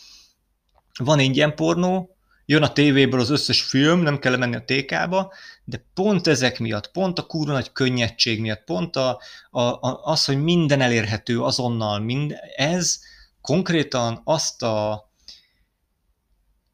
Van 1.00 1.20
ingyen 1.20 1.56
pornó, 1.56 2.15
jön 2.46 2.64
a 2.64 2.74
tévéből 2.74 3.20
az 3.20 3.30
összes 3.30 3.62
film, 3.62 4.00
nem 4.00 4.20
kell 4.20 4.36
menni 4.36 4.56
a 4.56 4.64
TK-ba, 4.66 5.34
de 5.64 5.86
pont 5.94 6.28
ezek 6.28 6.60
miatt, 6.60 6.92
pont 6.92 7.20
a 7.20 7.26
kurva 7.26 7.52
nagy 7.52 7.72
könnyedség 7.72 8.40
miatt, 8.40 8.64
pont 8.64 8.96
a, 8.96 9.20
a, 9.52 9.62
a, 9.62 10.02
az, 10.04 10.26
hogy 10.26 10.44
minden 10.44 10.82
elérhető 10.82 11.42
azonnal, 11.42 12.00
mind, 12.00 12.36
ez 12.56 13.00
konkrétan 13.42 14.22
azt 14.24 14.64
a 14.64 15.10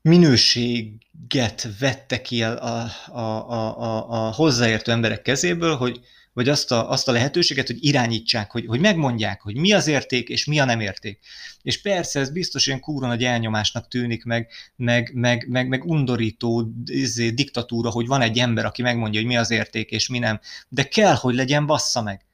minőséget 0.01 1.67
vette 1.79 2.21
ki 2.21 2.43
a, 2.43 2.63
a, 2.63 2.91
a, 3.11 3.49
a, 3.81 4.09
a 4.09 4.31
hozzáértő 4.31 4.91
emberek 4.91 5.21
kezéből, 5.21 5.75
hogy, 5.75 5.99
vagy 6.33 6.49
azt 6.49 6.71
a, 6.71 6.89
azt 6.89 7.07
a 7.07 7.11
lehetőséget, 7.11 7.67
hogy 7.67 7.85
irányítsák, 7.85 8.51
hogy, 8.51 8.65
hogy 8.65 8.79
megmondják, 8.79 9.41
hogy 9.41 9.55
mi 9.55 9.71
az 9.71 9.87
érték, 9.87 10.29
és 10.29 10.45
mi 10.45 10.59
a 10.59 10.65
nem 10.65 10.79
érték. 10.79 11.19
És 11.61 11.81
persze 11.81 12.19
ez 12.19 12.31
biztos 12.31 12.67
ilyen 12.67 12.79
kúra 12.79 13.07
nagy 13.07 13.23
elnyomásnak 13.23 13.87
tűnik, 13.87 14.23
meg, 14.23 14.47
meg, 14.75 15.11
meg, 15.13 15.45
meg, 15.49 15.67
meg 15.67 15.85
undorító 15.85 16.71
izé, 16.85 17.29
diktatúra, 17.29 17.89
hogy 17.89 18.07
van 18.07 18.21
egy 18.21 18.37
ember, 18.37 18.65
aki 18.65 18.81
megmondja, 18.81 19.19
hogy 19.19 19.29
mi 19.29 19.37
az 19.37 19.51
érték, 19.51 19.91
és 19.91 20.09
mi 20.09 20.19
nem. 20.19 20.39
De 20.69 20.83
kell, 20.83 21.15
hogy 21.15 21.35
legyen, 21.35 21.65
bassza 21.65 22.01
meg. 22.01 22.25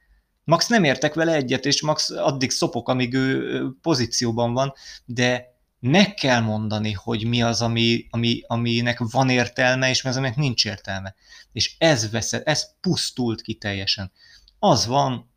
Max 0.44 0.66
nem 0.66 0.84
értek 0.84 1.14
vele 1.14 1.34
egyet, 1.34 1.66
és 1.66 1.82
Max 1.82 2.10
addig 2.10 2.50
szopok, 2.50 2.88
amíg 2.88 3.14
ő 3.14 3.62
pozícióban 3.82 4.52
van, 4.52 4.72
de 5.04 5.56
meg 5.80 6.14
kell 6.14 6.40
mondani, 6.40 6.92
hogy 6.92 7.24
mi 7.24 7.42
az, 7.42 7.62
ami, 7.62 8.06
ami, 8.10 8.42
aminek 8.46 8.98
van 8.98 9.30
értelme, 9.30 9.88
és 9.88 10.02
mi 10.02 10.10
az, 10.10 10.16
aminek 10.16 10.36
nincs 10.36 10.64
értelme. 10.64 11.14
És 11.52 11.74
ez 11.78 12.10
veszed, 12.10 12.42
ez 12.44 12.80
pusztult 12.80 13.40
ki 13.40 13.54
teljesen. 13.54 14.12
Az 14.58 14.86
van, 14.86 15.30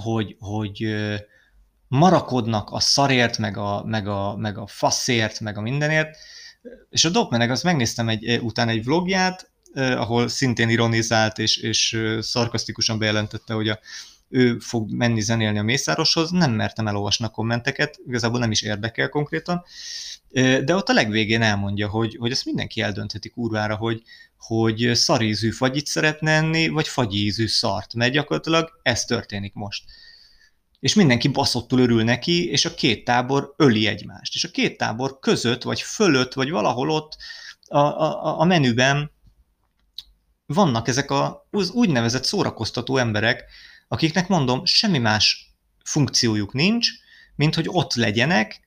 hogy, 0.00 0.36
hogy 0.38 0.94
marakodnak 1.88 2.70
a 2.70 2.80
szarért, 2.80 3.38
meg 3.38 3.56
a, 3.56 3.84
meg, 3.84 4.08
a, 4.08 4.36
meg 4.36 4.58
a 4.58 4.66
faszért, 4.66 5.40
meg 5.40 5.56
a 5.58 5.60
mindenért, 5.60 6.16
és 6.90 7.04
a 7.04 7.10
Dopmenek, 7.10 7.50
azt 7.50 7.64
megnéztem 7.64 8.08
egy, 8.08 8.38
utána 8.42 8.70
egy 8.70 8.84
vlogját, 8.84 9.50
ahol 9.74 10.28
szintén 10.28 10.68
ironizált 10.68 11.38
és, 11.38 11.56
és 11.56 12.02
szarkasztikusan 12.20 12.98
bejelentette, 12.98 13.54
hogy 13.54 13.68
a, 13.68 13.78
ő 14.28 14.58
fog 14.58 14.90
menni 14.90 15.20
zenélni 15.20 15.58
a 15.58 15.62
Mészároshoz, 15.62 16.30
nem 16.30 16.52
mertem 16.52 16.86
elolvasni 16.86 17.24
a 17.24 17.28
kommenteket, 17.28 18.00
igazából 18.06 18.38
nem 18.38 18.50
is 18.50 18.62
érdekel 18.62 19.08
konkrétan, 19.08 19.64
de 20.64 20.74
ott 20.74 20.88
a 20.88 20.92
legvégén 20.92 21.42
elmondja, 21.42 21.88
hogy, 21.88 22.16
hogy 22.18 22.30
ezt 22.30 22.44
mindenki 22.44 22.80
eldöntheti 22.80 23.28
kurvára, 23.28 23.76
hogy, 23.76 24.02
hogy 24.38 24.90
szarízű 24.94 25.50
fagyit 25.50 25.86
szeretne 25.86 26.30
enni, 26.30 26.68
vagy 26.68 26.88
fagyízű 26.88 27.46
szart, 27.46 27.94
mert 27.94 28.12
gyakorlatilag 28.12 28.80
ez 28.82 29.04
történik 29.04 29.54
most. 29.54 29.84
És 30.80 30.94
mindenki 30.94 31.28
baszottul 31.28 31.78
örül 31.78 32.04
neki, 32.04 32.50
és 32.50 32.64
a 32.64 32.74
két 32.74 33.04
tábor 33.04 33.54
öli 33.56 33.86
egymást. 33.86 34.34
És 34.34 34.44
a 34.44 34.50
két 34.50 34.76
tábor 34.76 35.18
között, 35.18 35.62
vagy 35.62 35.80
fölött, 35.80 36.32
vagy 36.32 36.50
valahol 36.50 36.90
ott 36.90 37.16
a, 37.68 37.78
a, 37.78 38.40
a 38.40 38.44
menüben 38.44 39.10
vannak 40.46 40.88
ezek 40.88 41.10
a, 41.10 41.46
az 41.50 41.70
úgynevezett 41.70 42.24
szórakoztató 42.24 42.96
emberek, 42.96 43.44
akiknek 43.88 44.28
mondom, 44.28 44.64
semmi 44.64 44.98
más 44.98 45.54
funkciójuk 45.84 46.52
nincs, 46.52 46.90
mint 47.34 47.54
hogy 47.54 47.66
ott 47.68 47.94
legyenek, 47.94 48.64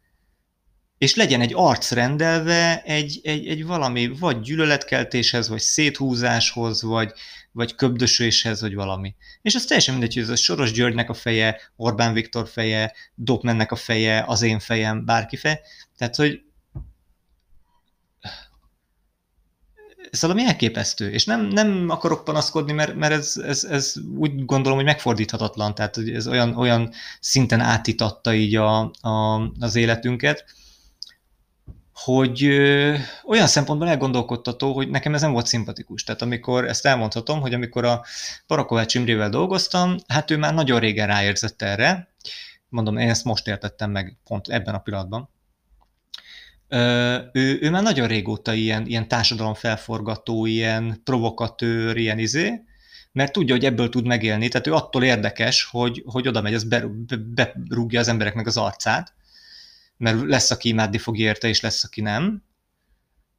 és 0.97 1.15
legyen 1.15 1.41
egy 1.41 1.53
arc 1.55 1.91
rendelve 1.91 2.81
egy, 2.81 3.19
egy, 3.23 3.47
egy 3.47 3.65
valami, 3.65 4.07
vagy 4.07 4.39
gyűlöletkeltéshez, 4.39 5.49
vagy 5.49 5.59
széthúzáshoz, 5.59 6.81
vagy, 6.81 7.11
vagy 7.51 7.75
köbdöséshez, 7.75 8.61
vagy 8.61 8.75
valami. 8.75 9.15
És 9.41 9.55
az 9.55 9.65
teljesen 9.65 9.93
mindegy, 9.93 10.13
hogy 10.13 10.23
ez 10.23 10.29
a 10.29 10.35
Soros 10.35 10.71
Györgynek 10.71 11.09
a 11.09 11.13
feje, 11.13 11.61
Orbán 11.75 12.13
Viktor 12.13 12.47
feje, 12.47 12.93
Dopmennek 13.15 13.71
a 13.71 13.75
feje, 13.75 14.23
az 14.27 14.41
én 14.41 14.59
fejem, 14.59 15.05
bárki 15.05 15.35
feje. 15.35 15.59
Tehát, 15.97 16.15
hogy 16.15 16.41
ez 20.11 20.21
valami 20.21 20.45
elképesztő, 20.45 21.11
és 21.11 21.25
nem, 21.25 21.45
nem 21.45 21.85
akarok 21.89 22.23
panaszkodni, 22.23 22.71
mert, 22.71 22.95
mert 22.95 23.13
ez, 23.13 23.33
ez, 23.45 23.63
ez, 23.63 23.93
úgy 24.15 24.45
gondolom, 24.45 24.77
hogy 24.77 24.87
megfordíthatatlan, 24.87 25.75
tehát 25.75 25.95
hogy 25.95 26.09
ez 26.09 26.27
olyan, 26.27 26.55
olyan 26.55 26.91
szinten 27.19 27.59
átitatta 27.59 28.33
így 28.33 28.55
a, 28.55 28.91
a, 29.01 29.41
az 29.59 29.75
életünket, 29.75 30.45
hogy 31.93 32.43
ö, 32.43 32.95
olyan 33.25 33.47
szempontból 33.47 33.89
elgondolkodtató, 33.89 34.73
hogy 34.73 34.89
nekem 34.89 35.13
ez 35.13 35.21
nem 35.21 35.31
volt 35.31 35.45
szimpatikus. 35.45 36.03
Tehát 36.03 36.21
amikor, 36.21 36.67
ezt 36.67 36.85
elmondhatom, 36.85 37.41
hogy 37.41 37.53
amikor 37.53 37.85
a 37.85 38.05
Parakovács 38.47 38.95
Imrével 38.95 39.29
dolgoztam, 39.29 39.95
hát 40.07 40.31
ő 40.31 40.37
már 40.37 40.53
nagyon 40.53 40.79
régen 40.79 41.07
ráérzett 41.07 41.61
erre, 41.61 42.09
mondom, 42.69 42.97
én 42.97 43.09
ezt 43.09 43.23
most 43.23 43.47
értettem 43.47 43.91
meg 43.91 44.17
pont 44.23 44.47
ebben 44.47 44.75
a 44.75 44.79
pillanatban, 44.79 45.29
ő, 47.31 47.57
ő 47.61 47.69
már 47.69 47.83
nagyon 47.83 48.07
régóta 48.07 48.53
ilyen, 48.53 48.85
ilyen 48.85 49.07
társadalom 49.07 49.53
felforgató, 49.53 50.45
ilyen 50.45 51.01
provokatőr, 51.03 51.97
ilyen 51.97 52.19
izé, 52.19 52.63
mert 53.11 53.31
tudja, 53.31 53.53
hogy 53.53 53.65
ebből 53.65 53.89
tud 53.89 54.05
megélni, 54.05 54.47
tehát 54.47 54.67
ő 54.67 54.73
attól 54.73 55.03
érdekes, 55.03 55.63
hogy, 55.71 56.03
hogy 56.05 56.27
oda 56.27 56.41
megy, 56.41 56.53
az 56.53 56.63
berúgja 56.63 57.99
az 57.99 58.07
embereknek 58.07 58.47
az 58.47 58.57
arcát, 58.57 59.13
mert 59.97 60.21
lesz, 60.21 60.51
aki 60.51 60.69
imádni 60.69 60.97
fog 60.97 61.17
érte, 61.17 61.47
és 61.47 61.61
lesz, 61.61 61.83
aki 61.83 62.01
nem. 62.01 62.43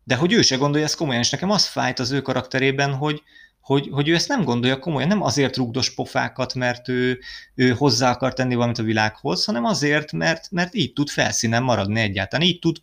De 0.04 0.14
hogy 0.14 0.32
ő 0.32 0.42
se 0.42 0.56
gondolja 0.56 0.86
ezt 0.86 0.96
komolyan, 0.96 1.20
és 1.20 1.30
nekem 1.30 1.50
az 1.50 1.66
fájt 1.66 1.98
az 1.98 2.10
ő 2.10 2.20
karakterében, 2.22 2.94
hogy, 2.94 3.22
hogy, 3.60 3.88
hogy 3.90 4.08
ő 4.08 4.14
ezt 4.14 4.28
nem 4.28 4.44
gondolja 4.44 4.78
komolyan, 4.78 5.08
nem 5.08 5.22
azért 5.22 5.56
rugdos 5.56 5.94
pofákat, 5.94 6.54
mert 6.54 6.88
ő, 6.88 7.18
ő 7.54 7.70
hozzá 7.70 8.10
akar 8.10 8.32
tenni 8.32 8.54
valamit 8.54 8.78
a 8.78 8.82
világhoz, 8.82 9.44
hanem 9.44 9.64
azért, 9.64 10.12
mert, 10.12 10.50
mert 10.50 10.74
így 10.74 10.92
tud 10.92 11.08
felszínen 11.08 11.62
maradni 11.62 12.00
egyáltalán, 12.00 12.46
így 12.46 12.58
tud 12.58 12.76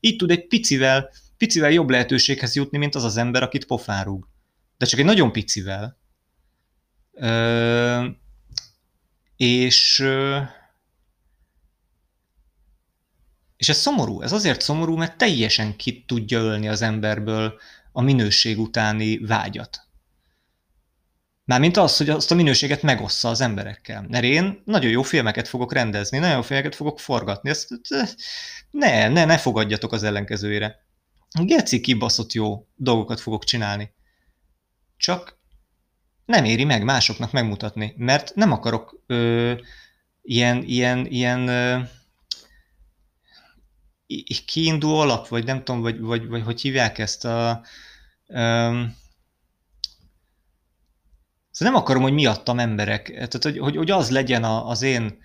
így 0.00 0.16
tud 0.16 0.30
egy 0.30 0.46
picivel, 0.46 1.10
picivel 1.36 1.70
jobb 1.70 1.90
lehetőséghez 1.90 2.54
jutni, 2.54 2.78
mint 2.78 2.94
az 2.94 3.04
az 3.04 3.16
ember, 3.16 3.42
akit 3.42 3.64
pofán 3.64 4.04
rúg. 4.04 4.28
De 4.76 4.86
csak 4.86 4.98
egy 4.98 5.04
nagyon 5.04 5.32
picivel. 5.32 5.98
Ö, 7.12 8.06
és 9.36 9.98
és 13.58 13.68
ez 13.68 13.76
szomorú. 13.76 14.22
Ez 14.22 14.32
azért 14.32 14.60
szomorú, 14.60 14.96
mert 14.96 15.16
teljesen 15.16 15.76
ki 15.76 16.04
tudja 16.06 16.38
ölni 16.38 16.68
az 16.68 16.82
emberből 16.82 17.58
a 17.92 18.02
minőség 18.02 18.58
utáni 18.58 19.18
vágyat. 19.18 19.87
Mármint 21.48 21.76
az, 21.76 21.96
hogy 21.96 22.10
azt 22.10 22.30
a 22.30 22.34
minőséget 22.34 22.82
megossza 22.82 23.28
az 23.28 23.40
emberekkel. 23.40 24.06
Mert 24.08 24.24
én 24.24 24.62
nagyon 24.64 24.90
jó 24.90 25.02
filmeket 25.02 25.48
fogok 25.48 25.72
rendezni, 25.72 26.18
nagyon 26.18 26.34
jó 26.34 26.42
filmeket 26.42 26.74
fogok 26.74 27.00
forgatni. 27.00 27.50
Ezt, 27.50 27.68
ne, 28.70 29.08
ne, 29.08 29.24
ne 29.24 29.38
fogadjatok 29.38 29.92
az 29.92 30.02
ellenkezőjére. 30.02 30.84
Geci 31.42 31.80
kibaszott 31.80 32.32
jó 32.32 32.66
dolgokat 32.76 33.20
fogok 33.20 33.44
csinálni. 33.44 33.92
Csak 34.96 35.38
nem 36.24 36.44
éri 36.44 36.64
meg 36.64 36.84
másoknak 36.84 37.32
megmutatni, 37.32 37.94
mert 37.96 38.34
nem 38.34 38.52
akarok 38.52 39.02
ö, 39.06 39.52
ilyen, 40.22 40.62
ilyen, 40.62 41.06
ilyen 41.06 41.48
ö, 41.48 41.80
kiinduló 44.46 44.98
alap, 44.98 45.28
vagy 45.28 45.44
nem 45.44 45.64
tudom, 45.64 45.80
vagy, 45.80 46.00
vagy, 46.00 46.26
vagy 46.26 46.42
hogy 46.42 46.60
hívják 46.60 46.98
ezt 46.98 47.24
a... 47.24 47.64
Ö, 48.26 48.82
Szóval 51.58 51.74
nem 51.74 51.82
akarom, 51.82 52.02
hogy 52.02 52.12
miattam 52.12 52.58
emberek, 52.58 53.10
tehát 53.10 53.42
hogy, 53.42 53.58
hogy, 53.58 53.76
hogy 53.76 53.90
az 53.90 54.10
legyen 54.10 54.44
az 54.44 54.82
én 54.82 55.18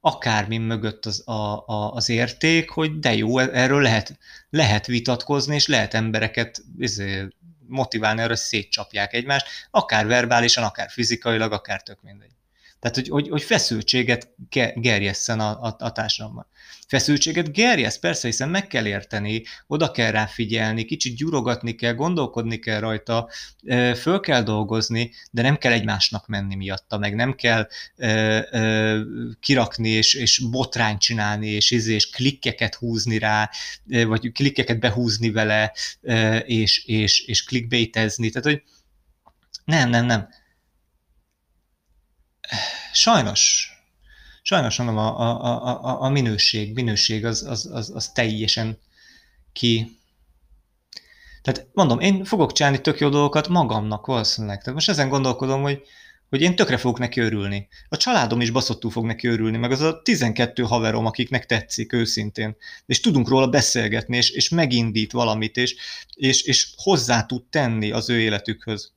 akármi 0.00 0.58
mögött 0.58 1.06
az, 1.06 1.28
a, 1.28 1.64
a, 1.66 1.92
az 1.92 2.08
érték, 2.08 2.70
hogy 2.70 2.98
de 2.98 3.14
jó, 3.14 3.38
erről 3.38 3.82
lehet, 3.82 4.18
lehet 4.50 4.86
vitatkozni, 4.86 5.54
és 5.54 5.66
lehet 5.66 5.94
embereket 5.94 6.62
izé, 6.78 7.28
motiválni 7.66 8.20
arra, 8.20 8.28
hogy 8.28 8.36
szétcsapják 8.36 9.12
egymást, 9.14 9.46
akár 9.70 10.06
verbálisan, 10.06 10.64
akár 10.64 10.90
fizikailag, 10.90 11.52
akár 11.52 11.82
tök 11.82 12.02
mindegy. 12.02 12.32
Tehát, 12.80 12.96
hogy, 12.96 13.08
hogy, 13.08 13.28
hogy 13.28 13.42
feszültséget 13.42 14.34
gerjesszen 14.74 15.40
a, 15.40 15.62
a, 15.62 15.76
a 15.78 15.92
társadalomban. 15.92 16.46
Feszültséget 16.88 17.52
gerjeszt, 17.52 18.00
persze, 18.00 18.26
hiszen 18.26 18.48
meg 18.48 18.66
kell 18.66 18.86
érteni, 18.86 19.42
oda 19.66 19.90
kell 19.90 20.10
rá 20.10 20.26
figyelni, 20.26 20.84
kicsit 20.84 21.16
gyurogatni 21.16 21.74
kell, 21.74 21.92
gondolkodni 21.92 22.58
kell 22.58 22.80
rajta, 22.80 23.28
föl 23.96 24.20
kell 24.20 24.42
dolgozni, 24.42 25.12
de 25.30 25.42
nem 25.42 25.56
kell 25.56 25.72
egymásnak 25.72 26.26
menni 26.26 26.54
miatta, 26.54 26.98
meg 26.98 27.14
nem 27.14 27.34
kell 27.34 27.68
kirakni 29.40 29.88
és, 29.88 30.14
és 30.14 30.42
botrányt 30.50 31.00
csinálni, 31.00 31.48
és, 31.48 31.70
izé, 31.70 31.94
és 31.94 32.10
klikkeket 32.10 32.74
húzni 32.74 33.18
rá, 33.18 33.50
vagy 33.84 34.32
klikkeket 34.32 34.78
behúzni 34.78 35.30
vele, 35.30 35.72
és, 36.46 36.84
és, 36.84 37.20
és 37.20 37.44
clickbaitezni. 37.44 38.30
Tehát, 38.30 38.48
hogy 38.48 38.62
nem, 39.64 39.90
nem, 39.90 40.06
nem 40.06 40.28
sajnos, 42.92 43.72
sajnos 44.42 44.76
mondom, 44.76 44.96
a, 44.96 45.20
a, 45.20 45.84
a, 45.84 46.02
a 46.02 46.08
minőség, 46.08 46.74
minőség 46.74 47.24
az, 47.24 47.42
az, 47.42 47.70
az, 47.72 47.90
az 47.94 48.08
teljesen 48.08 48.78
ki, 49.52 49.98
tehát 51.42 51.66
mondom, 51.72 52.00
én 52.00 52.24
fogok 52.24 52.52
csinálni 52.52 52.80
tök 52.80 53.00
jó 53.00 53.08
dolgokat 53.08 53.48
magamnak 53.48 54.06
valószínűleg. 54.06 54.58
Tehát 54.58 54.74
most 54.74 54.88
ezen 54.88 55.08
gondolkodom, 55.08 55.62
hogy, 55.62 55.82
hogy 56.28 56.40
én 56.40 56.56
tökre 56.56 56.76
fogok 56.76 56.98
neki 56.98 57.20
örülni. 57.20 57.68
A 57.88 57.96
családom 57.96 58.40
is 58.40 58.50
baszottul 58.50 58.90
fog 58.90 59.04
neki 59.04 59.26
örülni, 59.26 59.56
meg 59.56 59.70
az 59.70 59.80
a 59.80 60.02
12 60.02 60.62
haverom, 60.62 61.06
akiknek 61.06 61.46
tetszik 61.46 61.92
őszintén. 61.92 62.56
És 62.86 63.00
tudunk 63.00 63.28
róla 63.28 63.48
beszélgetni, 63.48 64.16
és, 64.16 64.30
és 64.30 64.48
megindít 64.48 65.12
valamit, 65.12 65.56
és, 65.56 65.76
és, 66.14 66.42
és 66.42 66.68
hozzá 66.76 67.26
tud 67.26 67.44
tenni 67.44 67.90
az 67.90 68.10
ő 68.10 68.20
életükhöz. 68.20 68.92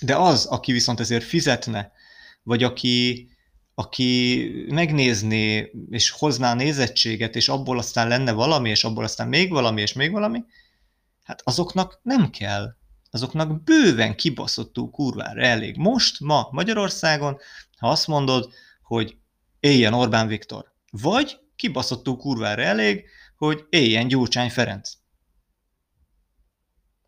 De 0.00 0.16
az, 0.16 0.44
aki 0.44 0.72
viszont 0.72 1.00
ezért 1.00 1.24
fizetne, 1.24 1.92
vagy 2.46 2.62
aki, 2.62 3.28
aki 3.74 4.50
megnézné, 4.68 5.72
és 5.90 6.10
hozná 6.10 6.54
nézettséget, 6.54 7.36
és 7.36 7.48
abból 7.48 7.78
aztán 7.78 8.08
lenne 8.08 8.32
valami, 8.32 8.70
és 8.70 8.84
abból 8.84 9.04
aztán 9.04 9.28
még 9.28 9.50
valami, 9.50 9.80
és 9.80 9.92
még 9.92 10.10
valami, 10.10 10.44
hát 11.24 11.40
azoknak 11.44 12.00
nem 12.02 12.30
kell. 12.30 12.74
Azoknak 13.10 13.62
bőven 13.64 14.16
kibaszottú 14.16 14.90
kurvára 14.90 15.42
elég. 15.42 15.76
Most, 15.76 16.20
ma 16.20 16.48
Magyarországon, 16.50 17.38
ha 17.78 17.90
azt 17.90 18.06
mondod, 18.06 18.52
hogy 18.82 19.16
éljen 19.60 19.92
Orbán 19.92 20.26
Viktor, 20.26 20.72
vagy 20.90 21.38
kibaszottú 21.56 22.16
kurvára 22.16 22.62
elég, 22.62 23.04
hogy 23.36 23.64
éljen 23.70 24.08
Gyurcsány 24.08 24.50
Ferenc. 24.50 24.90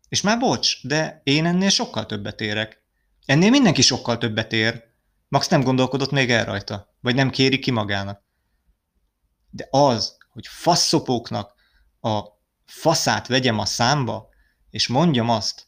És 0.09 0.21
már 0.21 0.39
bocs, 0.39 0.87
de 0.87 1.21
én 1.23 1.45
ennél 1.45 1.69
sokkal 1.69 2.05
többet 2.05 2.41
érek. 2.41 2.81
Ennél 3.25 3.49
mindenki 3.49 3.81
sokkal 3.81 4.17
többet 4.17 4.53
ér, 4.53 4.88
Max 5.29 5.47
nem 5.47 5.63
gondolkodott 5.63 6.11
még 6.11 6.31
el 6.31 6.45
rajta, 6.45 6.95
vagy 7.01 7.15
nem 7.15 7.29
kéri 7.29 7.59
ki 7.59 7.71
magának. 7.71 8.23
De 9.49 9.67
az, 9.71 10.17
hogy 10.31 10.47
faszopóknak 10.47 11.53
a 12.01 12.23
faszát 12.65 13.27
vegyem 13.27 13.59
a 13.59 13.65
számba, 13.65 14.29
és 14.69 14.87
mondjam 14.87 15.29
azt, 15.29 15.67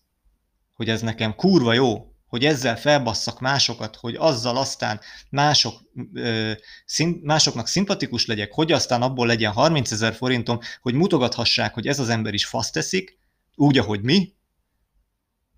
hogy 0.76 0.90
ez 0.90 1.02
nekem 1.02 1.36
kurva 1.36 1.74
jó, 1.74 2.16
hogy 2.28 2.46
ezzel 2.46 2.78
felbasszak 2.78 3.40
másokat, 3.40 3.96
hogy 3.96 4.16
azzal 4.16 4.58
aztán 4.58 5.00
mások, 5.30 5.82
ö, 6.14 6.52
szín, 6.86 7.20
másoknak 7.24 7.68
szimpatikus 7.68 8.26
legyek, 8.26 8.52
hogy 8.54 8.72
aztán 8.72 9.02
abból 9.02 9.28
legyen 9.28 9.52
30 9.52 9.92
ezer 9.92 10.14
forintom, 10.14 10.60
hogy 10.82 10.94
mutogathassák, 10.94 11.74
hogy 11.74 11.88
ez 11.88 12.00
az 12.00 12.10
ember 12.10 12.34
is 12.34 12.46
fasz 12.46 12.72
teszik, 12.72 13.20
úgy, 13.56 13.78
ahogy 13.78 14.02
mi, 14.02 14.34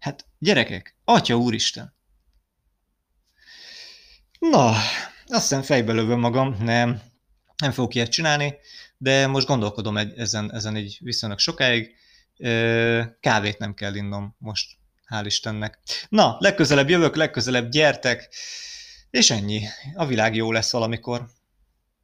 Hát 0.04 0.26
gyerekek, 0.40 0.96
atya 1.04 1.38
úristen! 1.38 1.94
Na, 4.50 4.70
azt 5.28 5.42
hiszem 5.42 5.62
fejbe 5.62 5.94
lövöm 5.94 6.20
magam, 6.20 6.58
nem, 6.60 7.02
nem 7.58 7.72
fogok 7.72 7.96
ilyet 7.96 8.12
csinálni, 8.12 8.56
de 8.98 9.28
most 9.28 9.48
gondolkodom 9.48 9.98
egy, 9.98 10.18
ezen, 10.18 10.54
ezen 10.54 10.76
egy 10.76 10.98
viszonylag 11.02 11.40
sokáig. 11.40 11.96
Kávét 13.20 13.58
nem 13.58 13.74
kell 13.74 13.96
innom 13.96 14.36
most, 14.38 14.78
hál' 15.10 15.24
Istennek. 15.26 15.80
Na, 16.10 16.36
legközelebb 16.40 16.90
jövök, 16.90 17.16
legközelebb 17.16 17.70
gyertek, 17.70 18.30
és 19.10 19.32
ennyi. 19.32 19.62
A 19.96 20.06
világ 20.06 20.36
jó 20.36 20.52
lesz 20.52 20.72
valamikor. 20.72 21.30